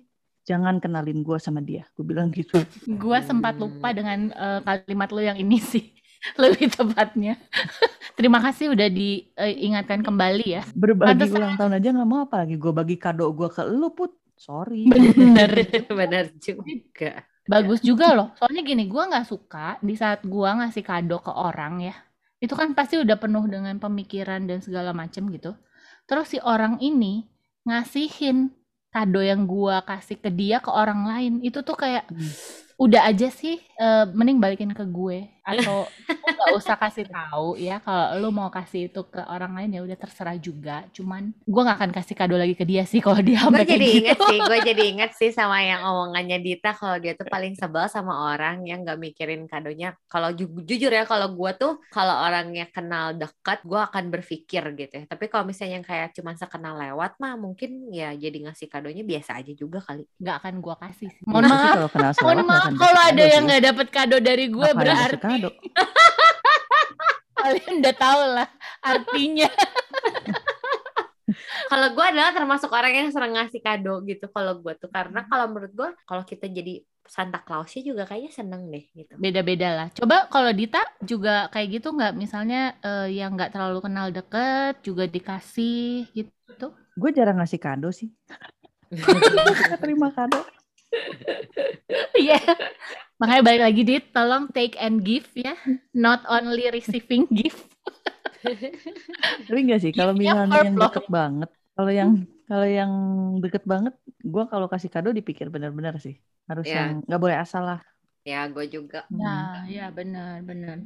Jangan 0.49 0.81
kenalin 0.81 1.21
gua 1.21 1.37
sama 1.37 1.61
dia. 1.61 1.85
Gue 1.93 2.09
bilang 2.09 2.33
gitu. 2.33 2.57
Gua 2.97 3.21
sempat 3.21 3.61
lupa 3.61 3.93
dengan 3.93 4.33
eh, 4.33 4.61
kalimat 4.65 5.13
lo 5.13 5.21
yang 5.21 5.37
ini 5.37 5.61
sih. 5.61 5.93
Lebih 6.41 6.73
tepatnya. 6.73 7.37
Terima 8.17 8.41
kasih 8.41 8.73
udah 8.73 8.89
diingatkan 8.89 10.01
kembali 10.01 10.47
ya. 10.49 10.65
Berbagi 10.73 11.29
Pantesan. 11.29 11.37
ulang 11.37 11.55
tahun 11.61 11.73
aja 11.77 11.89
nggak 11.93 12.09
mau 12.09 12.21
apalagi 12.25 12.57
gue 12.57 12.73
bagi 12.73 12.97
kado 12.97 13.29
gua 13.37 13.53
ke 13.53 13.61
lu 13.69 13.93
put. 13.93 14.17
Sorry. 14.41 14.89
Bener. 14.89 15.53
Benar 16.01 16.33
juga. 16.41 17.29
Bagus 17.45 17.85
juga 17.85 18.17
loh. 18.17 18.33
Soalnya 18.41 18.65
gini, 18.65 18.89
gua 18.89 19.09
nggak 19.09 19.29
suka 19.29 19.77
di 19.85 19.97
saat 19.97 20.25
gua 20.25 20.65
ngasih 20.65 20.85
kado 20.85 21.21
ke 21.21 21.33
orang 21.33 21.93
ya. 21.93 21.97
Itu 22.41 22.57
kan 22.57 22.73
pasti 22.73 22.97
udah 22.97 23.21
penuh 23.21 23.45
dengan 23.51 23.77
pemikiran 23.77 24.49
dan 24.49 24.65
segala 24.65 24.97
macem 24.97 25.29
gitu. 25.29 25.53
Terus 26.09 26.33
si 26.33 26.39
orang 26.41 26.81
ini 26.81 27.29
ngasihin 27.69 28.58
kado 28.99 29.23
yang 29.23 29.47
gua 29.47 29.87
kasih 29.87 30.19
ke 30.19 30.31
dia 30.35 30.59
ke 30.59 30.71
orang 30.75 31.07
lain. 31.07 31.33
Itu 31.47 31.63
tuh 31.63 31.79
kayak 31.79 32.11
Hmm. 32.11 32.35
Udah 32.79 33.11
aja 33.11 33.27
sih 33.29 33.59
eh, 33.59 34.05
mending 34.15 34.39
balikin 34.39 34.71
ke 34.71 34.87
gue. 34.87 35.27
Atau 35.43 35.89
nggak 36.39 36.55
usah 36.61 36.77
kasih 36.79 37.09
tahu 37.09 37.57
ya 37.59 37.81
kalau 37.83 38.21
lu 38.21 38.29
mau 38.31 38.53
kasih 38.53 38.93
itu 38.93 39.01
ke 39.09 39.19
orang 39.27 39.57
lain 39.59 39.75
ya 39.75 39.81
udah 39.83 39.99
terserah 39.99 40.39
juga. 40.39 40.87
Cuman 40.95 41.35
gue 41.35 41.63
nggak 41.67 41.79
akan 41.83 41.91
kasih 41.91 42.15
kado 42.15 42.39
lagi 42.39 42.55
ke 42.55 42.63
dia 42.63 42.87
sih 42.87 43.03
kalau 43.03 43.19
dia 43.19 43.43
gue 43.43 43.67
jadi 43.67 43.83
gitu. 43.83 43.99
inget 44.07 44.19
sih 44.23 44.39
gue 44.39 44.59
jadi 44.63 44.83
inget 44.95 45.11
sih 45.19 45.31
sama 45.35 45.59
yang 45.71 45.83
omongannya 45.83 46.39
Dita 46.39 46.71
kalau 46.71 47.03
dia 47.03 47.19
tuh 47.19 47.27
paling 47.27 47.59
sebel 47.59 47.91
sama 47.91 48.31
orang 48.31 48.63
yang 48.63 48.87
gak 48.87 49.01
mikirin 49.03 49.51
kadonya. 49.51 49.99
Kalau 50.07 50.31
ju- 50.31 50.63
jujur 50.63 50.95
ya 50.95 51.03
kalau 51.03 51.35
gue 51.35 51.51
tuh 51.59 51.83
kalau 51.91 52.15
orangnya 52.15 52.71
kenal 52.71 53.17
dekat 53.19 53.67
gue 53.67 53.81
akan 53.81 54.05
berpikir 54.15 54.63
gitu 54.79 54.95
ya. 55.03 55.05
Tapi 55.11 55.27
kalau 55.27 55.43
misalnya 55.51 55.83
yang 55.83 55.87
kayak 55.87 56.15
cuma 56.15 56.37
sekenal 56.39 56.79
lewat 56.79 57.19
mah 57.19 57.35
mungkin 57.35 57.91
ya 57.91 58.15
jadi 58.15 58.47
ngasih 58.47 58.71
kadonya 58.71 59.03
biasa 59.03 59.43
aja 59.43 59.51
juga 59.57 59.83
kali. 59.83 60.07
Nggak 60.23 60.37
akan 60.47 60.55
gue 60.63 60.75
kasih 60.79 61.09
sih. 61.11 61.25
Mohon 61.27 61.45
sih 61.57 61.57
maaf 61.57 61.73
kalau 61.73 61.89
kenal 61.91 62.13
mohon 62.23 62.39
selewat 62.39 62.47
nggak 62.47 62.68
maaf 62.68 62.68
kalau 62.77 63.01
ada 63.01 63.25
yang 63.25 63.43
nggak 63.49 63.65
dapet 63.73 63.87
kado 63.89 64.17
dari 64.21 64.53
gue 64.53 64.69
kasih 64.69 64.77
berarti 64.77 65.17
kado? 65.23 65.51
kalian 67.39 67.73
udah 67.81 67.95
tahu 67.97 68.23
lah 68.37 68.49
artinya. 68.85 69.51
Kalau 71.69 71.93
gue 71.93 72.01
adalah 72.01 72.33
termasuk 72.33 72.73
orang 72.73 72.93
yang 72.97 73.09
sering 73.13 73.37
ngasih 73.37 73.61
kado 73.61 74.01
gitu 74.09 74.33
kalau 74.33 74.57
gue 74.65 74.73
tuh. 74.81 74.89
Karena 74.89 75.29
kalau 75.29 75.53
menurut 75.53 75.73
gue 75.77 75.91
kalau 76.09 76.25
kita 76.25 76.49
jadi 76.49 76.81
Santa 77.05 77.45
Clausnya 77.45 77.85
juga 77.85 78.09
kayaknya 78.09 78.33
seneng 78.33 78.73
deh 78.73 78.85
gitu. 78.97 79.13
Beda-beda 79.21 79.69
lah. 79.77 79.89
Coba 79.93 80.25
kalau 80.33 80.49
Dita 80.57 80.81
juga 81.05 81.53
kayak 81.53 81.69
gitu 81.81 81.93
nggak? 81.93 82.17
Misalnya 82.17 82.81
eh, 82.81 83.13
yang 83.21 83.37
nggak 83.37 83.53
terlalu 83.53 83.85
kenal 83.85 84.09
deket 84.09 84.81
juga 84.81 85.05
dikasih 85.05 86.09
gitu? 86.17 86.73
Gue 86.97 87.11
jarang 87.13 87.37
ngasih 87.41 87.61
kado 87.61 87.93
sih. 87.93 88.09
Gue 88.89 89.57
suka 89.61 89.77
terima 89.77 90.09
kado. 90.09 90.41
Iya. 92.19 92.39
Makanya 93.19 93.43
balik 93.43 93.63
lagi 93.67 93.83
Dit, 93.83 94.05
tolong 94.15 94.47
take 94.55 94.79
and 94.79 95.03
give 95.03 95.27
ya, 95.35 95.55
not 95.91 96.23
only 96.31 96.71
receiving 96.71 97.27
gift. 97.31 97.67
Tapi 99.47 99.59
enggak 99.65 99.81
sih, 99.83 99.93
kalau 99.95 100.15
misalnya 100.15 100.63
yang 100.71 100.77
deket 100.79 101.05
banget, 101.11 101.51
kalau 101.75 101.91
yang 101.91 102.11
kalau 102.49 102.65
yang 102.69 102.93
deket 103.45 103.65
banget, 103.67 103.95
gue 104.25 104.45
kalau 104.49 104.67
kasih 104.73 104.89
kado 104.89 105.11
dipikir 105.13 105.51
benar-benar 105.53 105.99
sih. 106.01 106.17
Harus 106.49 106.65
Ya. 106.65 106.75
yang 106.81 107.05
nggak 107.05 107.21
boleh 107.21 107.37
asal 107.39 107.63
lah. 107.67 107.81
ya 108.29 108.45
gue 108.53 108.69
juga 108.69 109.09
Hmm. 109.09 109.19
Nah, 109.25 109.65
ya 109.73 109.89
benar, 109.89 110.45
benar. 110.45 110.77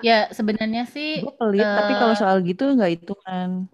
Ya 0.00 0.32
sebenarnya 0.32 0.88
sih, 0.88 1.20
Gue 1.20 1.32
pelit, 1.36 1.60
tapi 1.60 1.92
kalau 2.00 2.14
eh, 2.16 2.18
soal 2.18 2.36
gitu 2.48 2.64
nggak 2.76 2.90
hitungan. 2.96 3.68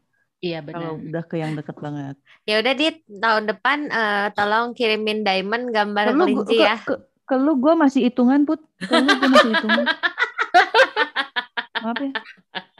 Iya 0.44 0.60
Kalau 0.60 1.00
benar. 1.00 1.08
udah 1.08 1.22
ke 1.24 1.34
yang 1.40 1.56
deket 1.56 1.76
banget. 1.80 2.16
ya 2.44 2.60
udah 2.60 2.74
dit 2.76 2.96
tahun 3.08 3.44
depan 3.48 3.78
eh, 3.88 4.26
tolong 4.36 4.76
kirimin 4.76 5.24
diamond 5.24 5.72
gambar 5.72 6.12
Kalau 6.12 6.24
kelinci 6.28 6.56
ke, 6.56 6.60
ya 6.60 6.76
ke, 6.76 6.94
ke 7.24 7.34
lu 7.40 7.56
gue 7.56 7.72
masih 7.72 8.00
hitungan 8.04 8.44
put. 8.44 8.60
Kalau 8.78 9.08
gue 9.08 9.28
masih 9.32 9.50
hitungan. 9.56 9.86
Maaf 11.84 12.00
ya. 12.00 12.12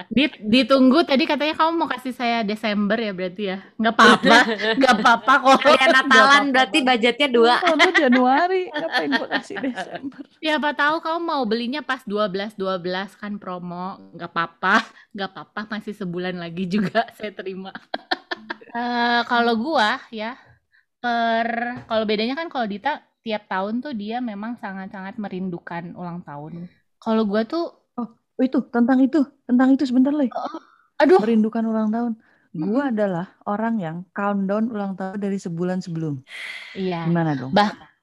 Dit, 0.08 0.32
ditunggu 0.40 1.04
tadi 1.04 1.28
katanya 1.28 1.52
kamu 1.52 1.73
mau 1.76 1.88
kasih 1.92 2.16
saya 2.16 2.40
Desember 2.40 2.96
ya 2.96 3.12
berarti 3.12 3.42
ya? 3.52 3.58
Nggak 3.76 3.94
apa-apa, 4.00 4.37
nggak 4.80 4.94
apa-apa 4.96 5.32
kok. 5.44 5.58
kayak 5.61 5.88
Natalan 5.92 6.44
berarti 6.56 6.78
budgetnya 6.80 7.28
dua 7.28 7.54
Tahun 7.61 7.78
lu 7.84 7.92
Januari, 7.92 8.62
ngapain 8.73 9.11
gue 9.12 9.28
kasih 9.28 9.56
Desember? 9.61 10.20
Siapa 10.40 10.70
tahu 10.73 11.04
kamu 11.04 11.20
mau 11.20 11.42
belinya 11.44 11.84
pas 11.84 12.00
12 12.08 12.56
12 12.56 13.20
kan 13.20 13.37
promo, 13.37 14.00
nggak 14.16 14.30
apa-apa, 14.32 14.80
nggak 15.12 15.28
apa-apa 15.37 15.61
masih 15.76 15.92
sebulan 15.92 16.40
lagi 16.40 16.64
juga 16.64 17.04
saya 17.20 17.37
terima. 17.37 17.76
Eh 18.73 19.20
kalau 19.28 19.54
gua 19.61 20.00
ya 20.08 20.40
per 20.99 21.84
kalau 21.84 22.08
bedanya 22.08 22.40
kan 22.40 22.49
kalau 22.49 22.64
Dita 22.64 23.04
tiap 23.20 23.44
tahun 23.52 23.84
tuh 23.84 23.92
dia 23.92 24.25
memang 24.25 24.56
sangat-sangat 24.56 25.20
merindukan 25.20 25.92
ulang 25.92 26.25
tahun. 26.25 26.73
Kalau 26.96 27.28
gua 27.28 27.44
tuh 27.44 27.84
Oh 28.35 28.43
itu 28.43 28.59
tentang 28.71 28.99
itu, 28.99 29.23
tentang 29.47 29.69
itu 29.75 29.87
sebentar 29.87 30.11
lagi. 30.11 30.31
aduh 30.99 31.23
Merindukan 31.23 31.62
ulang 31.67 31.88
tahun. 31.95 32.12
Gue 32.55 32.83
adalah 32.87 33.35
orang 33.50 33.83
yang 33.83 33.97
countdown 34.14 34.71
ulang 34.71 34.95
tahun 34.95 35.19
dari 35.19 35.38
sebulan 35.38 35.83
sebelum. 35.83 36.23
iya. 36.75 37.03
Gimana 37.07 37.35
dong? 37.35 37.50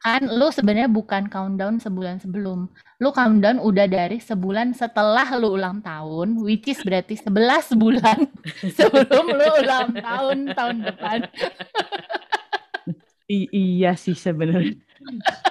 Kan 0.02 0.26
lu 0.28 0.50
sebenarnya 0.50 0.90
bukan 0.90 1.30
countdown 1.30 1.78
sebulan 1.78 2.20
sebelum. 2.26 2.66
Lu 3.00 3.14
countdown 3.14 3.62
udah 3.62 3.86
dari 3.86 4.18
sebulan 4.18 4.74
setelah 4.74 5.30
lu 5.38 5.56
ulang 5.56 5.78
tahun, 5.86 6.42
which 6.42 6.66
is 6.68 6.82
berarti 6.82 7.16
11 7.22 7.78
bulan 7.78 8.18
sebelum 8.82 9.26
lu 9.30 9.48
ulang 9.62 9.94
tahun 9.94 10.38
tahun 10.58 10.76
depan. 10.90 11.20
I- 13.30 13.52
iya 13.54 13.94
sih 13.94 14.18
sebenarnya. 14.18 14.74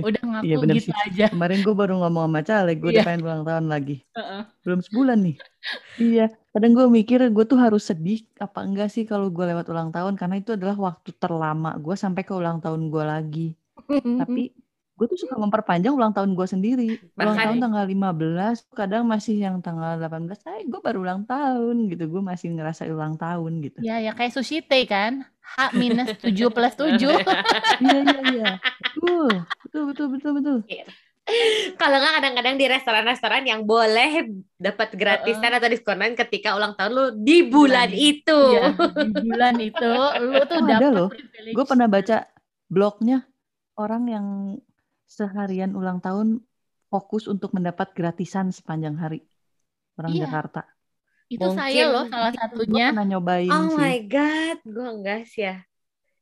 Udah 0.00 0.22
ngaku 0.28 0.44
Iya, 0.46 0.54
bener 0.62 0.74
gitu 0.78 0.90
sih. 0.90 0.94
aja. 1.06 1.24
Kemarin 1.32 1.58
gue 1.66 1.74
baru 1.76 1.92
ngomong 2.00 2.24
sama 2.28 2.40
Caleg, 2.48 2.76
gue 2.82 2.90
Iya. 2.90 2.94
udah 3.00 3.06
pengen 3.08 3.22
ulang 3.26 3.42
tahun 3.48 3.66
lagi. 3.72 3.94
Heeh. 4.16 4.40
Belum 4.64 4.80
sebulan 4.86 5.18
nih. 5.26 5.36
iya, 5.98 6.22
kadang 6.52 6.72
gue 6.78 6.86
mikir 6.88 7.18
gue 7.34 7.44
tuh 7.46 7.58
harus 7.58 7.82
sedih 7.90 8.18
apa 8.38 8.58
enggak 8.66 8.88
sih 8.94 9.02
kalau 9.10 9.26
gue 9.34 9.44
lewat 9.50 9.66
ulang 9.72 9.90
tahun 9.90 10.14
karena 10.20 10.36
itu 10.40 10.54
adalah 10.54 10.76
waktu 10.78 11.10
terlama 11.18 11.74
gue 11.84 11.94
sampai 11.98 12.22
ke 12.28 12.32
ulang 12.34 12.58
tahun 12.64 12.82
gue 12.92 13.04
lagi. 13.04 13.46
Tapi 14.20 14.42
gue 14.96 15.06
tuh 15.06 15.18
suka 15.18 15.36
memperpanjang 15.36 15.92
ulang 15.92 16.10
tahun 16.10 16.32
gue 16.32 16.46
sendiri. 16.46 16.88
Ulang 17.14 17.36
Bahkan- 17.36 17.46
tahun 17.46 17.58
tanggal 17.60 17.84
15, 17.84 18.64
kadang 18.72 19.04
masih 19.04 19.36
yang 19.38 19.60
tanggal 19.60 20.00
18, 20.00 20.40
eh 20.50 20.64
gue 20.64 20.80
baru 20.80 21.04
ulang 21.04 21.22
tahun 21.22 21.86
gitu. 21.86 22.08
Gue 22.08 22.22
masih 22.22 22.50
ngerasa 22.50 22.88
ulang 22.88 23.14
tahun 23.14 23.60
gitu. 23.60 23.78
Ya, 23.80 24.00
ya 24.00 24.10
kayak 24.10 24.32
sushi 24.32 24.60
teh 24.60 24.84
kan. 24.84 25.20
H 25.38 25.70
minus 25.72 26.16
7 26.24 26.32
plus 26.48 26.74
7. 26.74 26.96
Iya, 26.96 27.12
iya, 27.78 28.20
iya. 28.26 28.50
Betul, 28.96 29.28
betul, 29.62 29.84
betul, 29.86 30.06
betul, 30.10 30.32
betul. 30.34 30.58
kalau 31.74 31.98
nggak 31.98 32.14
kadang-kadang 32.16 32.54
di 32.54 32.66
restoran-restoran 32.66 33.42
yang 33.42 33.66
boleh 33.66 34.30
dapat 34.56 34.94
gratisan 34.94 35.50
atau 35.50 35.66
diskonan 35.66 36.14
ketika 36.14 36.54
ulang 36.54 36.72
tahun 36.72 36.92
lu 36.92 37.04
di 37.18 37.42
bulan 37.44 37.90
Bulan. 37.90 37.90
itu 37.92 38.40
Iya, 38.54 38.66
di 39.10 39.22
bulan 39.26 39.54
itu 39.58 39.90
lu 40.22 40.38
tuh 40.40 40.56
Oh, 40.56 40.62
ada 40.64 40.74
dapat. 40.78 41.10
Gue 41.50 41.64
pernah 41.66 41.86
baca 41.86 42.16
blognya 42.66 43.26
orang 43.74 44.02
yang 44.06 44.26
seharian 45.06 45.72
ulang 45.72 45.98
tahun 45.98 46.42
fokus 46.86 47.26
untuk 47.26 47.50
mendapat 47.50 47.90
gratisan 47.92 48.50
sepanjang 48.50 48.94
hari. 48.94 49.22
Orang 49.94 50.12
Iya. 50.12 50.26
Jakarta. 50.26 50.66
Itu 51.26 51.42
Mungkin- 51.42 51.58
saya 51.58 51.82
loh 51.88 52.04
salah 52.06 52.30
Gue 52.30 52.38
satunya. 52.38 52.86
pernah 52.90 53.06
nyobain 53.08 53.50
oh 53.50 53.66
sih. 53.66 53.76
my 53.76 53.96
god 54.04 54.58
gue 54.62 54.86
enggak 54.92 55.22
sih 55.26 55.42
ya 55.42 55.56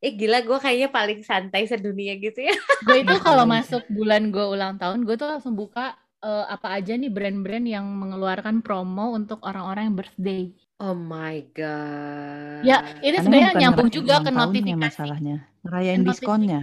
eh 0.00 0.12
gila 0.12 0.40
gue 0.40 0.56
kayaknya 0.58 0.88
paling 0.90 1.20
santai 1.20 1.64
sedunia 1.64 2.12
gitu 2.14 2.40
ya 2.40 2.52
Gue 2.86 3.02
itu 3.02 3.14
kalau 3.18 3.44
Iya. 3.44 3.52
masuk 3.54 3.84
bulan 3.86 4.28
gue 4.28 4.40
ulang 4.42 4.76
tahun, 4.76 5.02
gue 5.02 5.12
tuh 5.14 5.28
langsung 5.28 5.52
buka 5.52 5.92
eh, 6.18 6.44
apa 6.46 6.72
aja 6.72 6.92
nih 6.94 7.08
brand-brand 7.08 7.66
yang 7.66 7.84
mengeluarkan 7.84 8.60
promo 8.60 9.12
untuk 9.12 9.40
orang-orang 9.42 9.88
yang 9.88 9.96
birthday. 9.98 10.42
oh 10.78 10.92
my 10.92 11.36
god 11.52 12.64
Ya, 12.64 12.80
ini 12.98 13.16
sebenarnya 13.18 13.52
nyambung 13.58 13.88
juga 13.88 14.20
ke 14.20 14.30
notifikasi. 14.30 14.72
masalahnya. 14.74 15.36
Ngerayain 15.60 16.00
diskonnya. 16.00 16.60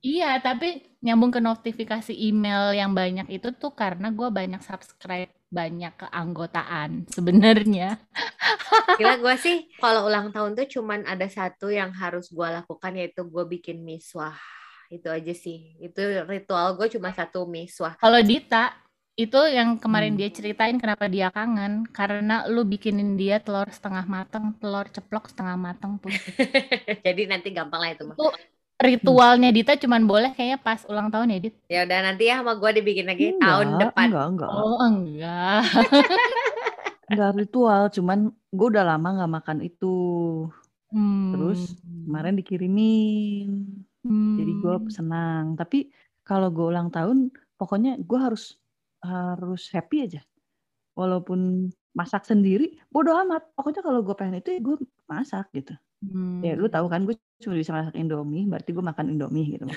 Iya, 0.00 0.38
tapi 0.38 0.82
nyambung 1.04 1.30
ke 1.34 1.40
notifikasi 1.48 2.12
email 2.28 2.74
yang 2.74 2.90
banyak 3.00 3.26
itu 3.36 3.48
tuh 3.54 3.72
karena 3.80 4.10
gue 4.18 4.28
banyak 4.38 4.60
subscribe 4.68 5.30
banyak 5.48 5.92
keanggotaan 6.00 6.90
sebenarnya. 7.14 7.98
Gila 8.98 9.14
gue 9.22 9.34
sih 9.44 9.56
kalau 9.82 10.10
ulang 10.10 10.34
tahun 10.34 10.52
tuh 10.58 10.66
cuman 10.78 11.00
ada 11.06 11.26
satu 11.30 11.70
yang 11.70 11.90
harus 11.94 12.26
gue 12.36 12.48
lakukan 12.58 12.92
yaitu 12.98 13.22
gue 13.26 13.44
bikin 13.54 13.78
miswah. 13.86 14.36
Itu 14.90 15.08
aja 15.12 15.32
sih. 15.44 15.78
Itu 15.78 16.00
ritual 16.26 16.74
gue 16.78 16.88
cuma 16.94 17.10
satu 17.14 17.46
miswah. 17.46 17.94
Kalau 18.02 18.20
Dita 18.30 18.64
itu 19.18 19.40
yang 19.56 19.68
kemarin 19.82 20.14
Hmm. 20.14 20.18
dia 20.18 20.30
ceritain 20.36 20.76
kenapa 20.82 21.04
dia 21.14 21.28
kangen 21.36 21.72
karena 21.96 22.34
lu 22.52 22.62
bikinin 22.72 23.10
dia 23.20 23.36
telur 23.44 23.68
setengah 23.76 24.04
mateng, 24.14 24.44
telur 24.60 24.86
ceplok 24.94 25.24
setengah 25.30 25.56
mateng 25.66 25.92
tuh. 26.02 26.14
Jadi 27.06 27.22
nanti 27.30 27.48
gampang 27.56 27.80
lah 27.82 27.90
itu 27.94 28.04
mah. 28.10 28.18
Itu 28.18 28.24
ritualnya 28.78 29.50
Dita 29.50 29.74
cuman 29.74 30.06
boleh 30.06 30.30
kayaknya 30.38 30.58
pas 30.62 30.80
ulang 30.86 31.10
tahun 31.10 31.34
ya, 31.34 31.38
Dit. 31.42 31.54
Ya 31.66 31.80
udah 31.82 31.98
nanti 32.02 32.30
ya 32.30 32.38
sama 32.40 32.54
gue 32.54 32.70
dibikin 32.78 33.10
lagi 33.10 33.34
Enggak, 33.34 33.42
tahun 33.42 33.66
depan. 33.82 34.06
Enggak, 34.06 34.26
enggak. 34.30 34.50
Oh, 34.54 34.78
enggak. 34.80 35.62
Enggak 37.08 37.30
ritual, 37.40 37.82
cuman 37.88 38.18
gue 38.52 38.66
udah 38.68 38.84
lama 38.84 39.08
nggak 39.16 39.32
makan 39.40 39.58
itu. 39.64 39.96
Hmm. 40.92 41.32
Terus 41.32 41.72
kemarin 42.04 42.36
dikirimin. 42.36 43.48
Jadi 44.04 44.52
gue 44.60 44.74
Hmm. 44.76 44.92
senang. 44.92 45.44
Tapi 45.56 45.88
kalau 46.22 46.52
gue 46.52 46.68
ulang 46.68 46.92
tahun, 46.92 47.32
pokoknya 47.56 47.96
gue 47.98 48.18
harus 48.20 48.60
harus 49.00 49.72
happy 49.72 50.04
aja. 50.04 50.20
Walaupun 50.92 51.72
masak 51.96 52.28
sendiri, 52.28 52.76
bodo 52.92 53.16
amat. 53.24 53.56
Pokoknya 53.56 53.80
kalau 53.80 54.04
gue 54.04 54.12
pengen 54.12 54.44
itu 54.44 54.52
ya 54.54 54.60
gue 54.60 54.76
masak 55.08 55.48
gitu. 55.56 55.72
Hmm. 55.98 56.40
Ya 56.46 56.54
lu 56.54 56.70
tahu 56.70 56.86
kan 56.86 57.02
gue 57.02 57.18
cuma 57.42 57.58
bisa 57.58 57.74
masak 57.74 57.94
Indomie, 57.98 58.46
berarti 58.46 58.70
gue 58.70 58.84
makan 58.84 59.06
Indomie 59.14 59.58
gitu. 59.58 59.66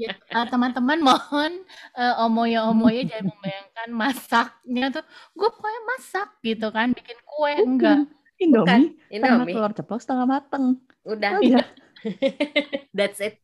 Ya, 0.00 0.16
eh, 0.16 0.46
teman-teman 0.48 1.04
mohon 1.04 1.52
eh, 1.94 2.14
omoya-omoya 2.24 3.04
jangan 3.12 3.28
membayangkan 3.28 3.88
masaknya 3.92 4.88
tuh 4.88 5.04
gue 5.36 5.48
pokoknya 5.52 5.82
masak 5.84 6.28
gitu 6.40 6.72
kan 6.72 6.96
bikin 6.96 7.18
kue 7.28 7.52
enggak 7.60 8.08
Indomie, 8.40 8.96
setengah 9.06 9.46
Indomie. 9.46 9.54
telur 9.54 9.72
ceplok 9.76 10.00
setengah 10.02 10.26
mateng. 10.26 10.64
Udah. 11.06 11.38
Udah. 11.38 11.66
That's 12.96 13.22
it. 13.22 13.38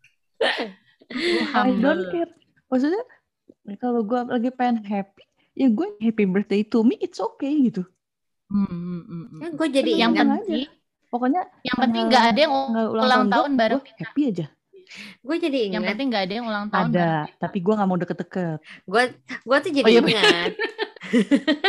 I 1.54 1.70
don't 1.78 2.10
care. 2.10 2.32
Maksudnya 2.66 3.02
kalau 3.78 4.02
gue 4.02 4.18
lagi 4.26 4.50
pengen 4.50 4.82
happy, 4.82 5.22
ya 5.54 5.70
gue 5.70 5.88
happy 6.02 6.24
birthday 6.26 6.66
to 6.66 6.82
me, 6.82 6.98
it's 6.98 7.22
okay 7.22 7.54
gitu. 7.70 7.86
Hmm, 8.50 8.66
hmm, 8.66 9.02
hmm, 9.06 9.24
hmm. 9.30 9.40
Ya, 9.44 9.48
gue 9.54 9.68
jadi 9.70 9.90
Yang 9.94 10.12
Seneng 10.18 10.28
aja. 10.32 10.40
penting, 10.42 10.68
Pokoknya 11.08 11.48
yang 11.62 11.78
penting 11.78 12.02
nggak 12.06 12.24
ada 12.28 12.38
yang 12.38 12.52
ulang, 12.52 12.88
ulang 12.92 13.08
tahun, 13.08 13.28
tahun 13.28 13.52
bareng 13.56 13.80
gue 13.80 13.94
happy 13.96 14.22
aja. 14.28 14.46
gue 15.20 15.36
jadi 15.36 15.58
Yang 15.58 15.70
ingat 15.70 15.88
penting 15.90 16.08
nggak 16.08 16.24
ada 16.24 16.34
yang 16.34 16.46
ulang 16.46 16.66
tahun 16.68 16.86
Ada, 16.86 16.98
bareng 16.98 17.26
kita. 17.26 17.38
tapi 17.38 17.58
gue 17.60 17.74
nggak 17.76 17.88
mau 17.88 17.98
deket-deket. 17.98 18.58
gue 18.84 19.02
gue 19.44 19.56
tuh 19.58 19.72
jadi 19.72 19.84
Oh, 19.84 19.90
iya, 19.90 20.00
ingat 20.02 20.52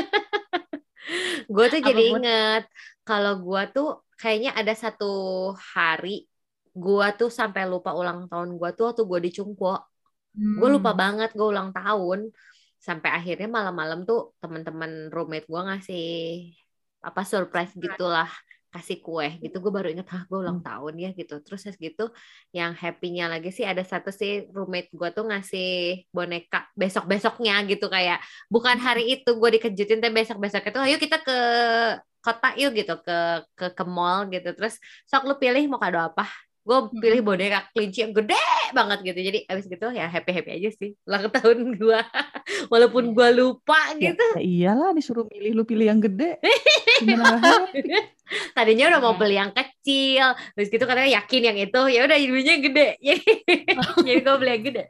gue 1.49 1.65
tuh 1.67 1.79
Apa, 1.79 1.87
jadi 1.89 2.03
ingat 2.13 2.63
kalau 3.01 3.33
gue 3.41 3.61
tuh 3.71 3.89
kayaknya 4.15 4.51
ada 4.53 4.73
satu 4.75 5.11
hari 5.55 6.27
gue 6.69 7.07
tuh 7.17 7.29
sampai 7.29 7.65
lupa 7.65 7.91
ulang 7.91 8.29
tahun 8.29 8.55
gue 8.55 8.69
tuh 8.77 8.93
waktu 8.93 9.01
gue 9.03 9.19
di 9.19 9.31
Cungkwo 9.33 9.75
gue 10.35 10.69
lupa 10.69 10.93
Hmm. 10.93 10.99
banget 11.01 11.29
gue 11.33 11.43
ulang 11.43 11.73
tahun 11.73 12.29
sampai 12.79 13.09
akhirnya 13.11 13.49
malam-malam 13.49 14.05
tuh 14.07 14.37
teman-teman 14.39 15.09
roommate 15.11 15.49
gue 15.49 15.61
ngasih 15.67 16.07
apa 17.01 17.21
surprise 17.25 17.73
gitulah 17.75 18.29
kasih 18.69 19.01
kue 19.01 19.41
gitu 19.41 19.57
gue 19.57 19.71
baru 19.73 19.89
inget 19.89 20.05
ah 20.13 20.23
gue 20.29 20.37
ulang 20.37 20.61
tahun 20.61 20.93
ya 20.97 21.09
gitu. 21.17 21.41
Terus 21.41 21.65
gitu 21.77 22.13
yang 22.53 22.77
happy-nya 22.77 23.25
lagi 23.29 23.49
sih 23.49 23.65
ada 23.65 23.81
satu 23.81 24.13
sih 24.13 24.45
roommate 24.53 24.93
gue 24.93 25.09
tuh 25.09 25.25
ngasih 25.25 25.69
boneka 26.13 26.69
besok 26.77 27.09
besoknya 27.09 27.65
gitu 27.65 27.89
kayak 27.89 28.21
bukan 28.53 28.77
hari 28.77 29.17
itu 29.17 29.29
gue 29.33 29.49
dikejutin 29.57 29.99
tapi 30.01 30.13
besok 30.13 30.37
besok 30.37 30.61
itu 30.69 30.79
ayo 30.79 30.97
kita 31.01 31.17
ke 31.21 31.37
kota 32.19 32.51
yuk 32.59 32.75
gitu 32.75 32.99
ke 33.01 33.17
ke 33.55 33.65
ke 33.73 33.83
mall 33.87 34.27
gitu. 34.29 34.53
Terus 34.53 34.75
sok 35.09 35.23
lu 35.25 35.35
pilih 35.41 35.63
mau 35.71 35.79
kado 35.81 35.99
apa? 35.99 36.27
Gue 36.61 36.91
pilih 37.01 37.25
boneka 37.25 37.65
kelinci 37.73 38.05
yang 38.05 38.13
gede 38.13 38.58
banget 38.71 38.99
gitu 39.03 39.19
jadi 39.19 39.39
abis 39.45 39.65
gitu 39.65 39.85
ya 39.89 40.05
happy 40.05 40.31
happy 40.31 40.51
aja 40.55 40.69
sih 40.73 40.91
ulang 41.03 41.29
tahun 41.29 41.75
gue 41.75 41.99
walaupun 42.73 43.11
gue 43.11 43.29
lupa 43.33 43.93
Ya, 43.97 44.11
gitu 44.11 44.25
ya 44.37 44.41
iyalah 44.41 44.91
disuruh 44.91 45.25
milih, 45.25 45.51
lu 45.53 45.63
pilih 45.63 45.85
yang 45.87 45.99
gede. 45.99 46.37
Tadinya 48.55 48.85
udah 48.93 48.99
mau 49.01 49.13
Iya. 49.15 49.19
beli 49.19 49.35
yang 49.35 49.51
kecil 49.51 50.25
terus 50.53 50.69
gitu 50.69 50.83
katanya 50.85 51.09
yakin 51.17 51.41
yang 51.49 51.57
itu 51.57 51.81
ya 51.89 51.99
udah 52.05 52.17
jadinya 52.17 52.55
gede 52.61 52.87
jadi 53.07 53.23
jadi 54.05 54.19
gue 54.21 54.35
beli 54.37 54.51
yang 54.53 54.65
gede 54.65 54.83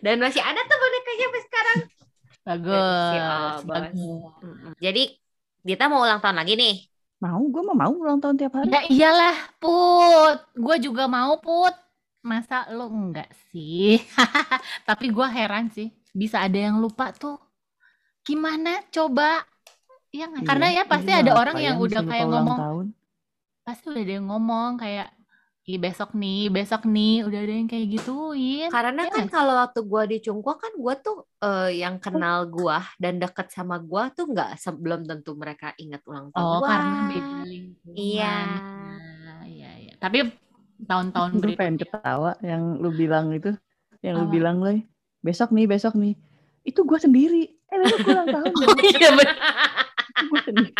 dan 0.00 0.16
masih 0.16 0.40
ada 0.40 0.60
tuh 0.62 0.76
bonekanya 0.76 1.24
sampai 1.26 1.42
sekarang 1.44 1.80
Bagus, 2.46 2.78
Si 3.10 3.18
Abas. 3.18 3.60
bagus. 3.66 3.98
Jadi 4.78 5.02
Dita 5.66 5.90
mau 5.90 5.98
ulang 5.98 6.22
tahun 6.22 6.38
lagi 6.38 6.54
nih 6.54 6.76
Mau, 7.16 7.42
gue 7.42 7.62
mah 7.64 7.74
mau 7.74 7.90
ulang 7.90 8.20
tahun 8.20 8.36
tiap 8.36 8.52
hari. 8.54 8.68
Ya 8.68 8.80
iyalah, 8.86 9.56
Put. 9.56 10.52
Gue 10.52 10.76
juga 10.78 11.08
mau, 11.08 11.40
Put. 11.40 11.72
Masa 12.26 12.66
lo 12.74 12.90
enggak 12.90 13.30
sih? 13.54 14.02
Tapi 14.88 15.14
gue 15.14 15.28
heran 15.30 15.70
sih. 15.70 15.94
Bisa 16.10 16.42
ada 16.42 16.58
yang 16.58 16.82
lupa 16.82 17.14
tuh. 17.14 17.38
Gimana 18.26 18.82
coba? 18.90 19.46
Iya 20.10 20.26
nggak? 20.26 20.42
Karena 20.42 20.66
ya 20.74 20.82
pasti 20.82 21.10
iya, 21.14 21.22
ada 21.22 21.32
orang 21.38 21.56
yang 21.62 21.76
udah 21.78 22.02
kayak 22.02 22.26
ngomong. 22.26 22.58
tahun? 22.58 22.86
Pasti 23.62 23.84
udah 23.86 24.02
ada 24.02 24.14
yang 24.18 24.26
ngomong 24.26 24.70
kayak. 24.82 25.08
Ih 25.66 25.82
besok 25.82 26.14
nih, 26.14 26.46
besok 26.46 26.86
nih. 26.86 27.26
Udah 27.26 27.42
ada 27.42 27.50
yang 27.50 27.66
kayak 27.66 27.86
gituin. 27.90 28.70
karena 28.70 29.02
Ya 29.06 29.10
kan 29.10 29.26
kalau 29.26 29.54
waktu 29.58 29.80
gue 29.82 30.02
di 30.14 30.18
Cungkwa 30.22 30.54
kan 30.58 30.70
gue 30.74 30.94
tuh 31.02 31.16
eh, 31.42 31.82
yang 31.82 31.98
kenal 31.98 32.46
gue 32.46 32.78
dan 33.02 33.18
deket 33.18 33.50
sama 33.50 33.78
gue 33.82 34.02
tuh 34.14 34.30
nggak 34.30 34.62
sebelum 34.62 35.02
tentu 35.02 35.34
mereka 35.34 35.74
ingat 35.78 36.06
ulang 36.06 36.30
tahun 36.30 36.42
Oh, 36.42 36.62
gua. 36.62 36.70
karena 36.70 36.98
beda 37.10 37.34
lingkungan. 37.46 37.98
Iya. 37.98 38.36
Nah, 39.26 39.42
Iya, 39.42 39.70
iya. 39.82 39.92
Tapi 39.98 40.18
tahun-tahun 40.84 41.30
Gue 41.40 41.56
pengen 41.56 41.76
ketawa 41.80 42.36
yang 42.44 42.76
lu 42.76 42.92
bilang 42.92 43.32
itu. 43.32 43.56
Yang 44.04 44.14
lu 44.22 44.26
bilang 44.28 44.60
loh, 44.60 44.76
besok 45.24 45.50
nih, 45.50 45.66
besok 45.66 45.96
nih. 45.96 46.14
Itu 46.62 46.84
gue 46.84 46.98
sendiri. 47.00 47.42
Eh, 47.48 47.78
besok 47.80 47.98
gue 48.04 48.12
ulang 48.12 48.28
tahun. 48.28 48.52
Oh 48.56 48.80
iya 48.80 50.24
gue 50.32 50.40
sendiri. 50.48 50.72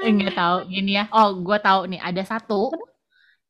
Enggak 0.00 0.34
tahu 0.38 0.56
gini 0.70 0.94
ya. 0.98 1.04
Oh, 1.10 1.34
gue 1.42 1.58
tahu 1.58 1.80
nih 1.90 2.00
ada 2.00 2.22
satu 2.22 2.70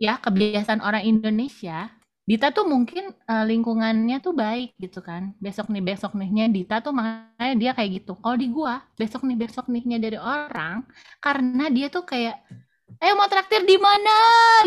ya 0.01 0.17
kebiasaan 0.17 0.81
orang 0.81 1.05
Indonesia. 1.05 1.93
Dita 2.25 2.55
tuh 2.55 2.65
mungkin 2.65 3.11
eh, 3.11 3.45
lingkungannya 3.45 4.23
tuh 4.23 4.33
baik 4.33 4.79
gitu 4.81 5.03
kan. 5.05 5.35
Besok 5.43 5.69
nih 5.69 5.83
besok 5.83 6.15
nihnya 6.15 6.47
Dita 6.49 6.81
tuh 6.81 6.95
makanya 6.95 7.55
dia 7.59 7.71
kayak 7.77 7.91
gitu. 8.03 8.13
Kalau 8.17 8.37
di 8.39 8.49
gua 8.49 8.81
besok 8.97 9.27
nih 9.27 9.37
besok 9.37 9.67
nihnya 9.69 9.99
dari 9.99 10.17
orang 10.17 10.87
karena 11.19 11.69
dia 11.69 11.91
tuh 11.91 12.07
kayak 12.07 12.41
eh 12.99 13.13
mau 13.15 13.31
traktir 13.31 13.63
di 13.63 13.79
mana 13.79 14.17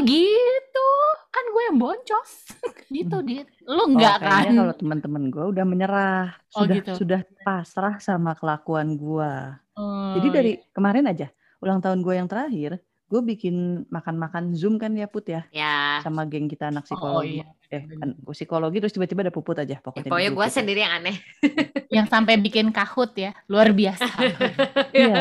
gitu. 0.02 0.90
Kan 1.28 1.46
gue 1.50 1.64
yang 1.68 1.78
boncos 1.78 2.32
gitu 2.96 3.20
dia. 3.22 3.44
Lu 3.66 3.92
enggak 3.92 4.22
oh, 4.22 4.28
kan? 4.30 4.54
kalau 4.54 4.76
teman-teman 4.78 5.24
gue 5.28 5.44
udah 5.52 5.66
menyerah. 5.68 6.26
Oh, 6.56 6.64
Sudah 6.64 6.76
gitu. 6.80 6.92
sudah 6.96 7.20
pasrah 7.42 7.98
sama 8.00 8.38
kelakuan 8.38 8.96
gue. 8.96 9.34
Oh, 9.74 10.14
Jadi 10.16 10.28
dari 10.30 10.52
kemarin 10.70 11.10
aja, 11.10 11.28
ulang 11.60 11.82
tahun 11.82 12.06
gue 12.06 12.14
yang 12.14 12.30
terakhir, 12.30 12.78
gue 13.10 13.22
bikin 13.26 13.86
makan-makan 13.90 14.54
Zoom 14.54 14.78
kan 14.78 14.94
ya 14.94 15.10
Put 15.10 15.30
ya, 15.30 15.46
ya 15.50 15.98
sama 16.02 16.26
geng 16.26 16.46
kita 16.46 16.70
anak 16.70 16.86
Oh 16.86 17.22
psikologi. 17.22 17.42
iya. 17.42 17.46
Eh, 17.74 17.82
kan 17.98 18.14
psikologi 18.30 18.78
terus 18.78 18.94
tiba-tiba 18.94 19.26
ada 19.26 19.34
Puput 19.34 19.58
aja 19.58 19.74
Ya, 19.74 19.82
pokoknya. 19.82 20.06
di 20.06 20.10
pokoknya 20.14 20.32
gue 20.38 20.48
sendiri 20.50 20.80
yang 20.86 20.94
aneh 21.02 21.18
Yang 21.98 22.08
sampai 22.10 22.38
bikin 22.38 22.70
kahut 22.70 23.14
ya. 23.18 23.34
Luar 23.50 23.74
biasa. 23.74 24.06
Iya. 24.94 25.14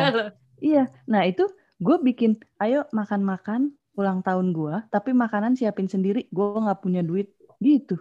Iya, 0.62 0.85
nah 1.09 1.25
itu 1.27 1.43
gue 1.83 1.97
bikin, 2.01 2.33
ayo 2.57 2.87
makan-makan 2.90 3.75
ulang 3.92 4.23
tahun 4.23 4.55
gue, 4.55 4.75
tapi 4.88 5.11
makanan 5.12 5.53
siapin 5.53 5.85
sendiri, 5.85 6.31
gue 6.31 6.47
nggak 6.55 6.81
punya 6.81 7.03
duit 7.03 7.35
gitu. 7.59 7.99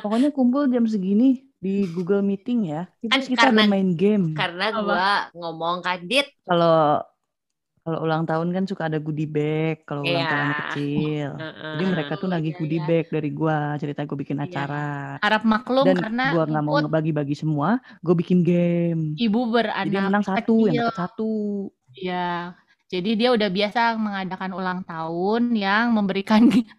Pokoknya 0.00 0.30
kumpul 0.30 0.66
jam 0.66 0.86
segini 0.86 1.42
di 1.56 1.86
Google 1.88 2.22
Meeting 2.22 2.70
ya, 2.70 2.86
Kan 3.02 3.18
terus 3.18 3.28
kita 3.28 3.42
ada 3.44 3.52
karena- 3.52 3.66
main 3.68 3.90
game. 3.92 4.32
karena 4.32 4.66
gue 4.72 5.06
ngomong 5.34 5.82
kadit 5.82 6.26
Kalau 6.42 7.02
kalau 7.82 8.02
ulang 8.02 8.26
tahun 8.26 8.50
kan 8.50 8.66
suka 8.66 8.90
ada 8.90 8.98
goodie 8.98 9.30
bag 9.30 9.86
kalau 9.86 10.02
ulang 10.02 10.18
Iya. 10.18 10.26
tahun 10.26 10.50
kecil. 10.58 11.28
Jadi 11.38 11.84
mereka 11.86 12.12
tuh 12.18 12.26
nagih 12.26 12.50
iya, 12.50 12.58
goodie 12.58 12.80
iya. 12.82 12.88
bag 12.90 13.06
dari 13.14 13.30
gua, 13.30 13.58
cerita 13.78 14.02
gue 14.02 14.18
bikin 14.18 14.38
Iya. 14.38 14.46
acara. 14.50 14.86
Harap 15.22 15.42
maklum 15.46 15.86
Dan 15.86 15.96
karena 16.02 16.24
gua 16.34 16.44
nggak 16.50 16.64
mau 16.66 16.74
ngebagi-bagi 16.82 17.38
semua, 17.38 17.78
gue 18.02 18.14
bikin 18.16 18.42
game. 18.42 19.14
ibu 19.14 19.38
Jadi 19.54 19.94
yang 19.94 20.10
menang 20.10 20.26
beranak 20.26 20.42
satu, 20.42 20.54
yang 20.66 20.74
dapat 20.82 20.98
satu. 20.98 21.30
Ya, 21.94 22.58
jadi 22.86 23.10
dia 23.18 23.28
udah 23.34 23.50
biasa 23.50 23.98
mengadakan 23.98 24.50
ulang 24.54 24.80
tahun 24.86 25.54
yang 25.58 25.90
memberikan 25.96 26.46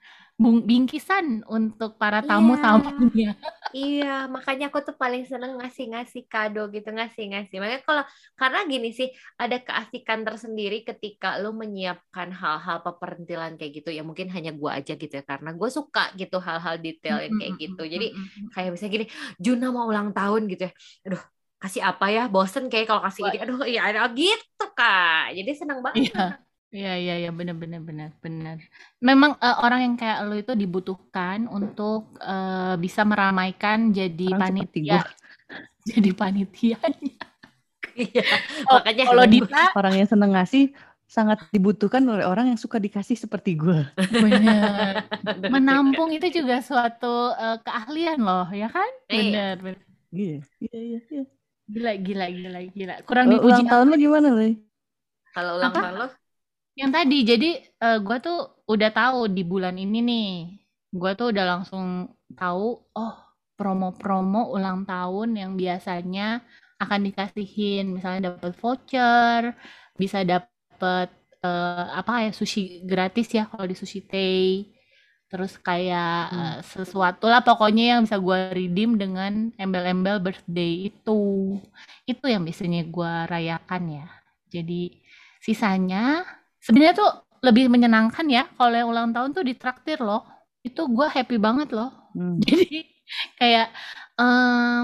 bingkisan 0.70 1.42
untuk 1.50 1.98
para 1.98 2.22
Iya. 2.22 2.30
tamu-tamunya. 2.30 3.34
Iya, 3.74 4.32
makanya 4.32 4.72
aku 4.72 4.80
tuh 4.80 4.96
paling 4.96 5.28
seneng 5.28 5.60
ngasih-ngasih 5.60 6.24
kado 6.32 6.70
gitu, 6.72 6.88
ngasih-ngasih. 6.94 7.58
Makanya 7.60 7.82
kalau 7.84 8.04
karena 8.40 8.60
gini 8.70 8.96
sih, 8.96 9.10
ada 9.36 9.58
keasikan 9.60 10.24
tersendiri 10.24 10.86
ketika 10.88 11.36
lu 11.42 11.52
menyiapkan 11.52 12.32
hal-hal 12.32 12.80
peperintilan 12.86 13.60
kayak 13.60 13.82
gitu. 13.84 13.90
Ya 13.92 14.06
mungkin 14.08 14.32
hanya 14.32 14.54
gua 14.56 14.80
aja 14.80 14.96
gitu 14.96 15.12
ya, 15.12 15.26
karena 15.26 15.52
gue 15.52 15.70
suka 15.74 16.14
gitu 16.16 16.38
hal-hal 16.40 16.80
detail 16.80 17.18
yang 17.20 17.34
kayak 17.36 17.54
gitu. 17.60 17.84
Jadi 17.84 18.08
kayak 18.56 18.70
misalnya 18.78 18.94
gini, 18.94 19.06
Juna 19.36 19.68
mau 19.74 19.90
ulang 19.90 20.16
tahun 20.16 20.48
gitu 20.48 20.70
ya. 20.70 20.74
Aduh, 21.12 21.24
kasih 21.58 21.82
apa 21.82 22.06
ya? 22.14 22.24
Bosen 22.30 22.70
kayak 22.70 22.86
kalau 22.90 23.02
kasih 23.02 23.28
ini. 23.30 23.38
Aduh, 23.42 23.66
iya 23.66 23.82
ada 23.90 24.06
gitu, 24.14 24.66
Kak. 24.78 25.34
Jadi 25.34 25.52
seneng 25.58 25.80
banget. 25.82 26.14
Iya. 26.14 26.26
Iya, 26.68 26.94
iya, 27.00 27.14
iya, 27.24 27.30
benar, 27.32 27.56
benar, 27.56 27.80
benar, 27.80 28.10
benar. 28.20 28.60
Memang 29.00 29.40
eh, 29.40 29.58
orang 29.64 29.80
yang 29.88 29.96
kayak 29.96 30.20
lo 30.28 30.36
itu 30.36 30.52
dibutuhkan 30.52 31.48
untuk 31.48 32.20
eh, 32.20 32.76
bisa 32.76 33.08
meramaikan 33.08 33.96
jadi 33.96 34.36
Orang 34.36 34.52
seperti 34.52 34.84
panitia, 34.84 35.00
jadi 35.96 36.10
panitia. 36.12 36.78
Iya. 37.96 38.24
Oh, 38.68 38.84
Makanya 38.84 39.04
kalau 39.08 39.24
Dita, 39.32 39.64
Orang 39.80 39.94
yang 39.96 40.08
seneng 40.12 40.36
ngasih 40.36 40.76
sangat 41.08 41.40
dibutuhkan 41.56 42.04
oleh 42.04 42.28
orang 42.28 42.52
yang 42.52 42.60
suka 42.60 42.84
dikasih 42.84 43.16
seperti 43.16 43.56
gue. 43.56 43.88
benar. 43.96 45.08
Menampung 45.48 46.12
itu 46.12 46.28
juga 46.44 46.60
suatu 46.60 47.32
eh, 47.32 47.58
keahlian 47.64 48.20
loh, 48.20 48.48
ya 48.52 48.68
kan? 48.68 48.92
Iya. 49.08 49.24
Benar, 49.24 49.56
benar. 49.64 49.84
Iya, 50.12 50.38
iya, 50.60 51.00
iya. 51.16 51.24
Gila, 51.68 51.92
gila, 52.00 52.26
gila, 52.32 52.60
gila. 52.72 52.96
Kurang 53.04 53.28
Kalau 53.28 53.36
dipuji 53.36 53.62
ulang 53.62 53.72
tahun 53.72 53.86
lu 53.92 53.96
gimana, 54.00 54.28
Le? 54.32 54.50
Kalau 55.36 55.52
ulang 55.60 55.74
tahun 55.76 55.96
lo, 56.00 56.08
Yang 56.78 56.92
tadi, 56.94 57.18
jadi 57.26 57.50
eh, 57.60 57.98
gua 58.06 58.18
tuh 58.22 58.40
udah 58.70 58.90
tahu 58.94 59.20
di 59.34 59.44
bulan 59.44 59.76
ini 59.76 60.00
nih, 60.00 60.30
gua 60.94 61.12
tuh 61.18 61.34
udah 61.34 61.46
langsung 61.58 62.08
tahu, 62.38 62.80
oh 62.96 63.16
promo-promo 63.58 64.54
ulang 64.54 64.86
tahun 64.86 65.34
yang 65.34 65.52
biasanya 65.58 66.46
akan 66.78 67.00
dikasihin, 67.10 67.90
misalnya 67.90 68.32
dapat 68.32 68.54
voucher, 68.62 69.58
bisa 69.98 70.22
dapat 70.22 71.10
eh, 71.42 71.86
apa 71.98 72.30
ya 72.30 72.32
sushi 72.32 72.86
gratis 72.86 73.28
ya 73.34 73.50
kalau 73.50 73.66
di 73.66 73.74
Sushi 73.74 74.06
Tei, 74.06 74.70
terus 75.32 75.60
kayak 75.60 76.32
Hmm. 76.32 76.40
eh, 76.42 76.58
sesuatu 76.64 77.26
lah 77.32 77.42
pokoknya 77.44 77.84
yang 77.98 78.02
bisa 78.08 78.18
gua 78.20 78.52
redeem 78.56 78.96
dengan 79.00 79.52
embel-embel 79.60 80.18
birthday 80.24 80.88
itu, 80.92 81.20
itu 82.08 82.26
yang 82.28 82.44
biasanya 82.48 82.82
gua 82.88 83.28
rayakan 83.28 83.84
ya. 84.04 84.08
Jadi 84.54 84.82
sisanya 85.44 86.24
sebenarnya 86.64 86.96
tuh 86.98 87.12
lebih 87.46 87.70
menyenangkan 87.72 88.26
ya 88.28 88.44
kalau 88.58 88.74
yang 88.76 88.90
ulang 88.90 89.10
tahun 89.16 89.32
tuh 89.38 89.44
ditraktir 89.46 90.02
loh 90.02 90.26
itu 90.66 90.82
gue 90.90 91.08
happy 91.08 91.38
banget 91.40 91.70
loh. 91.76 91.92
Hmm. 92.16 92.40
Jadi 92.48 92.84
kayak 93.40 93.68
em, 94.20 94.84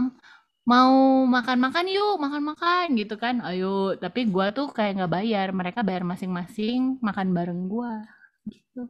mau 0.63 0.93
makan-makan 1.27 1.85
yuk, 1.91 2.15
makan-makan 2.23 2.85
gitu 2.99 3.15
kan. 3.19 3.35
Ayo, 3.43 3.95
tapi 3.99 4.27
gue 4.31 4.45
tuh 4.55 4.67
kayak 4.71 4.91
nggak 5.03 5.13
bayar. 5.17 5.47
Mereka 5.51 5.79
bayar 5.87 6.03
masing-masing, 6.07 6.99
makan 7.03 7.27
bareng 7.35 7.61
gue. 7.67 7.93
Gitu. 8.47 8.81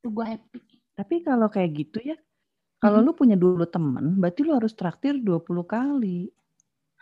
Itu 0.00 0.08
gue 0.16 0.26
happy. 0.26 0.71
Tapi 0.92 1.20
kalau 1.20 1.48
kayak 1.48 1.70
gitu 1.74 1.98
ya, 2.02 2.16
kalau 2.78 3.00
Mhm. 3.00 3.06
lu 3.06 3.12
punya 3.12 3.36
dulu 3.36 3.64
temen, 3.64 4.16
berarti 4.16 4.40
lu 4.42 4.52
harus 4.52 4.72
traktir 4.72 5.16
20 5.16 5.64
kali. 5.64 6.28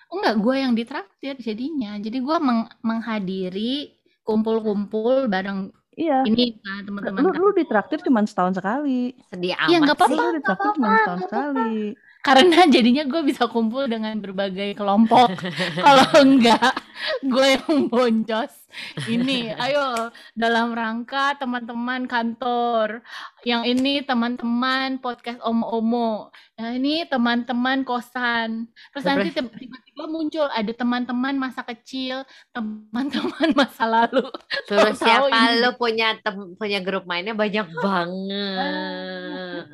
Enggak, 0.08 0.34
gue 0.36 0.54
yang 0.56 0.72
ditraktir 0.74 1.34
jadinya. 1.38 1.94
Jadi 1.96 2.18
gue 2.18 2.36
meng- 2.36 2.70
menghadiri 2.80 3.94
kumpul-kumpul 4.22 5.26
bareng 5.26 5.70
Iya. 5.92 6.22
ini 6.24 6.58
kan 6.58 6.82
teman-teman 6.82 7.20
Lu, 7.20 7.30
lu 7.30 7.50
ditraktir 7.52 7.98
cuma 8.00 8.22
setahun 8.22 8.54
sekali. 8.54 9.14
Sedih 9.26 9.54
Ya 9.66 9.78
nggak 9.78 9.94
amat 9.94 10.06
sih. 10.06 10.14
apa-apa, 10.14 10.22
Lu 10.22 10.36
ditraktir 10.36 10.70
cuma 10.72 10.88
setahun 10.96 11.20
sekali. 11.24 11.74
Karena 12.20 12.68
jadinya 12.68 13.04
gue 13.08 13.22
bisa 13.24 13.48
kumpul 13.48 13.88
dengan 13.88 14.12
berbagai 14.20 14.76
kelompok. 14.76 15.32
Kalau 15.84 16.04
enggak, 16.20 16.76
gue 17.24 17.46
yang 17.56 17.88
boncos. 17.88 18.52
Ini, 19.08 19.56
ayo 19.56 20.12
dalam 20.36 20.76
rangka 20.76 21.34
teman-teman 21.40 22.04
kantor. 22.04 23.00
Yang 23.42 23.62
ini 23.72 24.04
teman-teman 24.04 25.00
podcast 25.00 25.40
omo-omo. 25.42 26.28
Yang 26.60 26.70
ini 26.76 26.94
teman-teman 27.08 27.82
kosan. 27.82 28.68
Terus 28.92 29.04
nanti 29.08 29.32
tiba-tiba 29.32 30.04
muncul 30.06 30.46
ada 30.46 30.70
teman-teman 30.70 31.40
masa 31.40 31.64
kecil, 31.64 32.22
teman-teman 32.52 33.48
masa 33.58 33.88
lalu. 33.88 34.28
Tahu-tahu 34.68 34.92
siapa 34.94 35.56
ini. 35.56 35.64
lu 35.64 35.70
punya 35.80 36.14
tem- 36.20 36.52
punya 36.54 36.78
grup 36.84 37.08
mainnya 37.08 37.32
banyak 37.32 37.64
banget. 37.84 39.64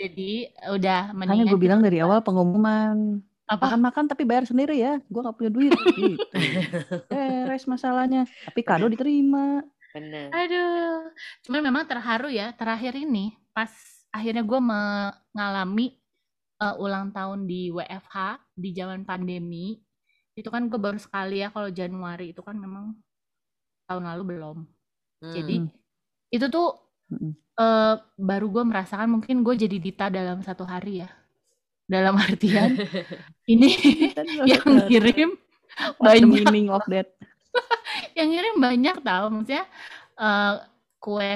Jadi 0.00 0.30
udah 0.66 1.12
Makanya 1.12 1.44
mendingan 1.44 1.52
gue 1.52 1.60
bilang 1.60 1.80
dari 1.84 2.00
awal 2.00 2.24
pengumuman. 2.24 3.20
apa? 3.44 3.66
Makan-makan 3.66 4.04
tapi 4.08 4.22
bayar 4.24 4.48
sendiri 4.48 4.78
ya. 4.78 4.96
Gue 5.04 5.20
gak 5.20 5.36
punya 5.36 5.50
duit. 5.50 5.72
gitu. 5.76 6.16
Beres 7.12 7.66
masalahnya. 7.66 8.24
Tapi 8.48 8.60
kado 8.62 8.88
diterima. 8.88 9.60
Bener. 9.90 10.30
Aduh, 10.30 11.10
cuman 11.42 11.60
memang 11.60 11.84
terharu 11.84 12.30
ya 12.30 12.54
terakhir 12.54 12.94
ini 12.94 13.34
pas 13.50 13.68
akhirnya 14.08 14.40
gue 14.40 14.60
mengalami 14.62 15.98
eh, 16.56 16.74
ulang 16.78 17.10
tahun 17.10 17.44
di 17.44 17.68
WFH 17.68 18.16
di 18.54 18.70
zaman 18.70 19.02
pandemi 19.02 19.82
itu 20.32 20.46
kan 20.46 20.70
gue 20.70 20.78
baru 20.78 20.96
sekali 20.96 21.42
ya 21.42 21.50
kalau 21.50 21.68
Januari 21.68 22.30
itu 22.30 22.40
kan 22.40 22.54
memang 22.54 22.94
tahun 23.84 24.04
lalu 24.06 24.22
belum. 24.30 24.58
Jadi 25.20 25.56
Hmm. 25.58 25.68
itu 26.30 26.46
tuh 26.46 26.70
Eh, 27.60 27.94
baru 28.16 28.46
gue 28.48 28.64
merasakan 28.64 29.20
mungkin 29.20 29.44
gue 29.44 29.52
jadi 29.52 29.76
Dita 29.76 30.06
dalam 30.08 30.40
satu 30.40 30.64
hari 30.64 31.04
ya. 31.04 31.10
Dalam 31.90 32.16
artian 32.16 32.78
ini 33.52 33.74
yang 34.50 34.64
ngirim 34.86 35.30
What's 35.98 36.20
the 36.20 36.26
banyak 36.26 36.44
meaning 36.46 36.68
of 36.70 36.86
that? 36.88 37.12
yang 38.18 38.30
ngirim 38.32 38.56
banyak 38.62 38.96
tau 39.02 39.26
maksudnya 39.28 39.66
eh, 40.16 40.54
kue 41.02 41.32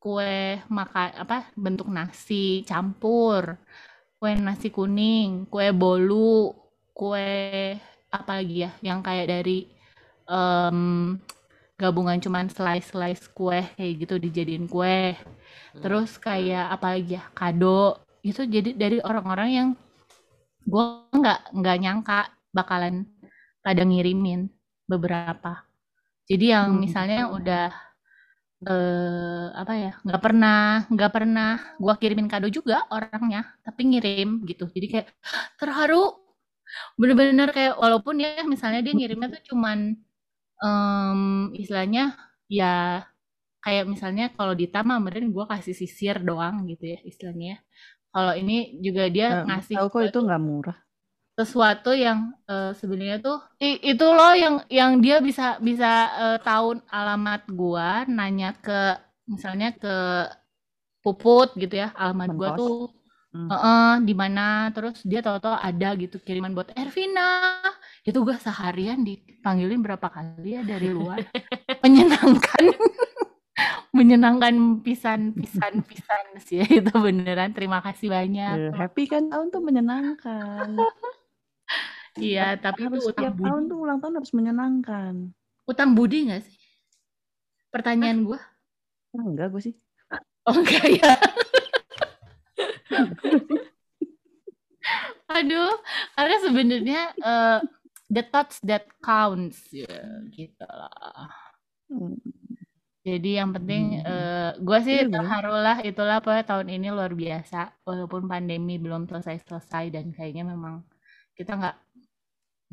kue 0.00 0.60
makan 0.68 1.08
apa 1.16 1.48
bentuk 1.56 1.88
nasi 1.88 2.64
campur 2.64 3.60
kue 4.18 4.32
nasi 4.36 4.68
kuning 4.72 5.48
kue 5.48 5.70
bolu 5.72 6.52
kue 6.96 7.76
apa 8.08 8.30
lagi 8.40 8.64
ya 8.64 8.70
yang 8.84 9.00
kayak 9.04 9.26
dari 9.28 9.68
em, 10.28 11.18
gabungan 11.80 12.18
cuman 12.22 12.46
slice 12.50 12.94
slice 12.94 13.26
kue 13.34 13.60
kayak 13.76 13.92
gitu 14.06 14.14
dijadiin 14.22 14.66
kue. 14.70 15.18
Terus 15.82 16.16
kayak 16.22 16.74
apa 16.78 16.86
lagi 16.98 17.18
ya 17.18 17.24
kado. 17.34 17.98
Itu 18.24 18.46
jadi 18.48 18.72
dari 18.78 18.98
orang-orang 19.04 19.48
yang 19.52 19.68
gue 20.66 20.84
nggak 21.14 21.40
nggak 21.56 21.76
nyangka 21.82 22.20
bakalan 22.54 23.06
pada 23.64 23.82
ngirimin 23.86 24.48
beberapa. 24.88 25.64
Jadi 26.30 26.46
yang 26.54 26.68
Hmm. 26.74 26.80
misalnya 26.80 27.28
udah 27.32 27.68
eh 28.64 29.46
apa 29.60 29.72
ya 29.76 29.92
nggak 30.06 30.22
pernah 30.24 30.58
nggak 30.88 31.12
pernah 31.16 31.50
gua 31.82 31.94
kirimin 32.00 32.28
kado 32.32 32.48
juga 32.48 32.86
orangnya 32.92 33.44
tapi 33.66 33.80
ngirim 33.92 34.44
gitu. 34.48 34.66
Jadi 34.72 34.86
kayak 34.92 35.08
terharu. 35.60 36.16
Bener-bener 37.00 37.48
kayak 37.56 37.74
walaupun 37.78 38.16
ya 38.22 38.42
misalnya 38.46 38.80
dia 38.86 38.94
ngirimnya 38.96 39.28
tuh 39.38 39.42
cuman 39.54 39.78
em, 40.62 41.20
istilahnya 41.60 42.02
ya 42.58 43.02
kayak 43.64 43.84
misalnya 43.92 44.24
kalau 44.36 44.54
di 44.60 44.66
Tama 44.74 44.94
kemarin 45.00 45.26
gua 45.34 45.44
kasih 45.52 45.74
sisir 45.80 46.16
doang 46.28 46.56
gitu 46.70 46.84
ya 46.94 46.98
istilahnya 47.10 47.54
kalau 48.14 48.32
ini 48.40 48.80
juga 48.86 49.04
dia 49.16 49.28
Eh, 49.34 49.44
ngasih 49.46 49.76
tahu 49.76 49.86
kok 49.92 50.02
itu 50.08 50.18
nggak 50.24 50.40
murah. 50.46 50.76
sesuatu 51.38 51.90
yang 52.04 52.18
eh, 52.50 52.70
sebenarnya 52.78 53.18
tuh 53.26 53.38
itu 53.90 54.04
loh 54.18 54.32
yang 54.42 54.54
yang 54.78 54.92
dia 55.04 55.16
bisa 55.26 55.58
bisa 55.68 55.90
eh, 56.22 56.38
tahu 56.46 56.66
alamat 56.90 57.40
gua 57.58 58.04
nanya 58.16 58.50
ke 58.64 58.78
misalnya 59.32 59.68
ke 59.82 59.94
Puput 61.04 61.52
gitu 61.60 61.74
ya 61.82 61.88
alamat 62.02 62.30
gua 62.38 62.50
Menkos. 62.50 62.58
tuh 62.58 62.88
Hmm. 63.32 63.52
eh, 63.52 63.94
di 64.08 64.14
mana 64.16 64.72
terus 64.74 64.96
dia 65.10 65.20
tahu-tahu 65.26 65.56
ada 65.68 65.88
gitu 66.02 66.16
kiriman 66.26 66.52
buat 66.56 66.72
Ervina 66.76 67.28
itu 68.08 68.18
gua 68.26 68.36
seharian 68.40 69.00
dipanggilin 69.44 69.84
berapa 69.84 70.08
kali 70.08 70.56
ya 70.56 70.64
dari 70.64 70.88
luar? 70.88 71.20
Menyenangkan. 71.84 72.64
Menyenangkan 73.94 74.80
pisan 74.80 75.36
pisan 75.36 75.84
pisan 75.84 76.24
sih 76.40 76.64
ya, 76.64 76.66
itu 76.80 76.88
beneran. 76.96 77.52
Terima 77.52 77.84
kasih 77.84 78.08
banyak. 78.08 78.56
Eh, 78.56 78.72
happy 78.72 79.04
kan? 79.04 79.28
Tahun 79.28 79.52
tuh 79.52 79.60
menyenangkan. 79.60 80.80
iya 82.16 82.56
tapi 82.56 82.88
harus 82.88 83.04
utang 83.04 83.36
tiap 83.36 83.36
tahun 83.36 83.68
budi 83.68 83.70
tuh 83.70 83.78
ulang 83.84 83.98
tahun 84.00 84.14
harus 84.16 84.32
menyenangkan. 84.32 85.14
utang 85.68 85.92
budi 85.92 86.32
nggak 86.32 86.40
sih? 86.40 86.56
Pertanyaan 87.68 88.24
gua? 88.24 88.40
Ah, 89.12 89.28
enggak 89.28 89.52
gue 89.52 89.60
sih. 89.60 89.74
oh 90.48 90.56
enggak 90.56 90.88
ya. 90.88 91.12
Aduh 95.36 95.74
karena 96.16 96.36
sebenarnya 96.40 97.00
eh, 97.18 97.58
the 98.14 98.22
thoughts 98.22 98.62
that 98.62 98.86
counts 99.02 99.58
ya 99.74 99.90
gitu 100.30 100.62
lah 100.64 101.28
Hmm. 101.90 102.16
jadi 103.04 103.44
yang 103.44 103.50
penting 103.52 104.00
Hmm. 104.00 104.08
eh 104.08 104.50
gue 104.56 104.78
sih 104.86 104.96
Iya, 104.96 105.04
bener. 105.04 105.14
terharu 105.20 105.54
lah 105.60 105.76
itulah 105.84 106.16
apa 106.22 106.40
tahun 106.46 106.68
ini 106.72 106.88
luar 106.88 107.12
biasa 107.12 107.74
walaupun 107.84 108.24
pandemi 108.24 108.80
belum 108.80 109.04
selesai 109.04 109.44
selesai 109.44 109.92
dan 109.92 110.14
kayaknya 110.16 110.48
memang 110.48 110.80
kita 111.36 111.58
nggak 111.60 111.76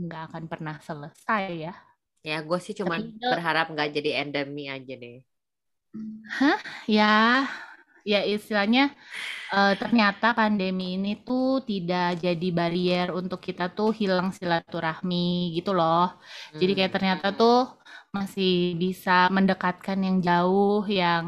nggak 0.01 0.21
akan 0.31 0.43
pernah 0.47 0.75
selesai 0.79 1.43
ya 1.67 1.75
Ya 2.21 2.37
gue 2.45 2.59
sih 2.61 2.77
cuman 2.77 3.01
Tapi 3.01 3.17
itu- 3.17 3.31
berharap 3.33 3.65
nggak 3.73 3.89
jadi 3.97 4.09
endemi 4.21 4.69
aja 4.69 4.93
deh. 4.93 5.25
ya 6.87 7.49
ya 8.11 8.17
istilahnya 8.33 8.81
eh, 9.53 9.73
ternyata 9.81 10.25
pandemi 10.39 10.83
ini 10.97 11.09
tuh 11.27 11.61
tidak 11.69 12.05
jadi 12.23 12.47
barrier 12.57 13.07
untuk 13.19 13.39
kita 13.47 13.63
tuh 13.77 13.89
hilang 13.99 14.29
silaturahmi 14.37 15.53
gitu 15.57 15.71
loh. 15.79 16.03
Jadi 16.59 16.71
kayak 16.77 16.91
Hmm. 16.91 16.95
ternyata 16.95 17.27
tuh 17.39 17.55
masih 18.15 18.49
bisa 18.83 19.11
mendekatkan 19.35 19.97
yang 20.07 20.17
jauh 20.27 20.83
yang 21.01 21.25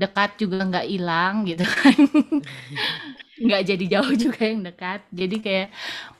dekat 0.00 0.30
juga 0.42 0.56
nggak 0.68 0.86
hilang 0.92 1.34
gitu 1.48 1.64
kan. 1.64 1.96
Nggak 3.36 3.62
jadi 3.68 3.84
jauh 3.98 4.12
juga 4.16 4.40
yang 4.48 4.60
dekat. 4.64 5.00
Jadi 5.12 5.36
kayak 5.44 5.68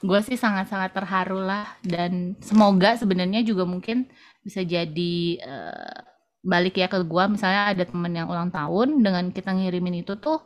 gue 0.05 0.21
sih 0.29 0.37
sangat-sangat 0.37 0.91
terharu 0.93 1.41
lah. 1.41 1.65
Dan 1.81 2.37
semoga 2.45 2.97
sebenarnya 3.01 3.41
juga 3.47 3.65
mungkin 3.65 4.09
bisa 4.45 4.61
jadi 4.65 5.15
eh, 5.41 5.97
balik 6.53 6.75
ya 6.81 6.87
ke 6.93 6.99
gue 7.13 7.25
misalnya 7.35 7.63
ada 7.73 7.85
temen 7.91 8.13
yang 8.19 8.29
ulang 8.33 8.51
tahun 8.57 8.89
dengan 9.05 9.25
kita 9.37 9.51
ngirimin 9.57 9.97
itu 10.03 10.13
tuh 10.25 10.37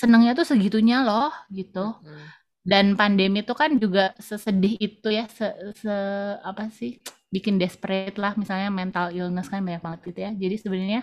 senangnya 0.00 0.32
tuh 0.38 0.46
segitunya 0.50 0.96
loh 1.08 1.30
gitu 1.58 1.78
Hmm. 2.02 2.32
dan 2.70 2.86
pandemi 3.00 3.40
itu 3.44 3.54
kan 3.56 3.70
juga 3.84 4.12
sesedih 4.20 4.74
itu 4.86 5.08
ya 5.18 5.24
se, 5.38 5.46
se- 5.80 6.36
apa 6.50 6.68
sih 6.78 7.00
bikin 7.34 7.56
desperate 7.62 8.16
lah 8.22 8.32
misalnya 8.40 8.68
mental 8.80 9.06
illness 9.16 9.48
kan 9.52 9.62
banyak 9.66 9.82
banget 9.86 10.00
gitu 10.12 10.18
ya 10.26 10.30
jadi 10.42 10.56
sebenarnya 10.62 11.00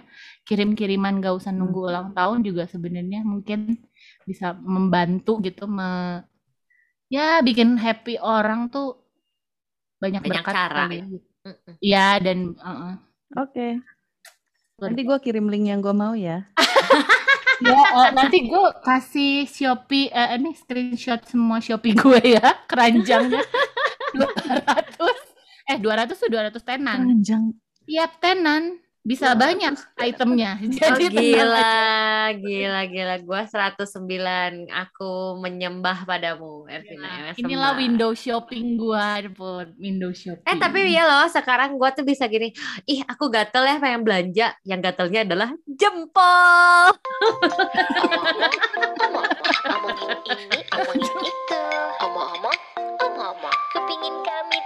kirim-kiriman 0.48 1.13
gak 1.24 1.36
usah 1.39 1.52
nunggu 1.56 1.80
ulang 1.89 2.08
tahun 2.17 2.39
juga 2.48 2.63
sebenarnya 2.74 3.20
mungkin 3.26 3.60
bisa 4.30 4.54
membantu 4.76 5.32
gitu 5.48 5.63
me, 5.72 5.88
ya 7.15 7.28
bikin 7.48 7.70
happy 7.84 8.15
orang 8.36 8.62
tuh 8.74 8.88
banyak, 10.02 10.24
Banyak 10.24 10.43
berkat 10.43 10.56
cara. 10.56 10.86
ya. 10.93 11.04
Ya 11.82 12.08
dan 12.26 12.39
uh-uh. 12.58 12.96
Oke. 13.38 13.67
Luar 13.72 13.96
Nanti 14.77 15.01
gue 15.09 15.17
kirim 15.17 15.49
link 15.49 15.73
yang 15.73 15.81
gue 15.81 15.93
mau 15.93 16.13
ya. 16.13 16.45
Ya, 17.57 17.73
eh, 17.73 18.13
nanti 18.13 18.45
gue 18.45 18.65
kasih 18.85 19.49
Shopee, 19.49 20.13
eh, 20.13 20.37
ini 20.37 20.53
screenshot 20.53 21.17
semua 21.25 21.57
Shopee 21.57 21.97
gue 21.97 22.37
ya, 22.37 22.53
keranjangnya 22.69 23.41
200. 24.13 25.73
Eh, 25.73 25.77
200 25.81 26.21
tuh 26.21 26.29
200 26.29 26.53
tenan. 26.61 27.09
Panjang. 27.09 27.57
Iya, 27.89 28.05
tenan 28.21 28.77
bisa 29.08 29.32
iya. 29.32 29.39
banyak 29.39 29.74
itemnya. 30.04 30.52
Jadi 30.84 31.06
oh, 31.08 31.12
gila, 31.15 31.72
gila, 32.36 32.82
gila. 32.91 33.15
Gua 33.24 33.41
109 33.48 34.67
aku 34.67 35.39
menyembah 35.39 36.04
padamu, 36.04 36.67
Ervina. 36.67 37.08
Iya. 37.08 37.32
Ya, 37.32 37.39
inilah 37.39 37.72
window 37.80 38.12
shopping 38.12 38.76
gua, 38.76 39.24
buat 39.32 39.72
window 39.80 40.12
shopping. 40.12 40.43
Eh, 40.43 40.60
tapi 40.60 40.91
ya 40.91 41.08
loh, 41.08 41.32
sekarang 41.32 41.80
gua 41.80 41.96
tuh 41.96 42.04
bisa 42.04 42.28
gini, 42.28 42.52
ih 42.84 43.00
aku 43.08 43.32
gatel 43.32 43.63
ya 43.63 43.80
pengen 43.80 44.04
belanja. 44.04 44.60
Yang 44.67 44.91
gatelnya 44.91 45.24
adalah 45.24 45.50
jempol. 45.63 46.91
omong 49.72 49.96
ini, 50.28 50.60
omong 50.76 51.00
itu, 51.00 51.62
omong-omong, 52.04 52.60
omong-omong, 53.00 53.58
kepingin 53.72 54.15
kami 54.28 54.60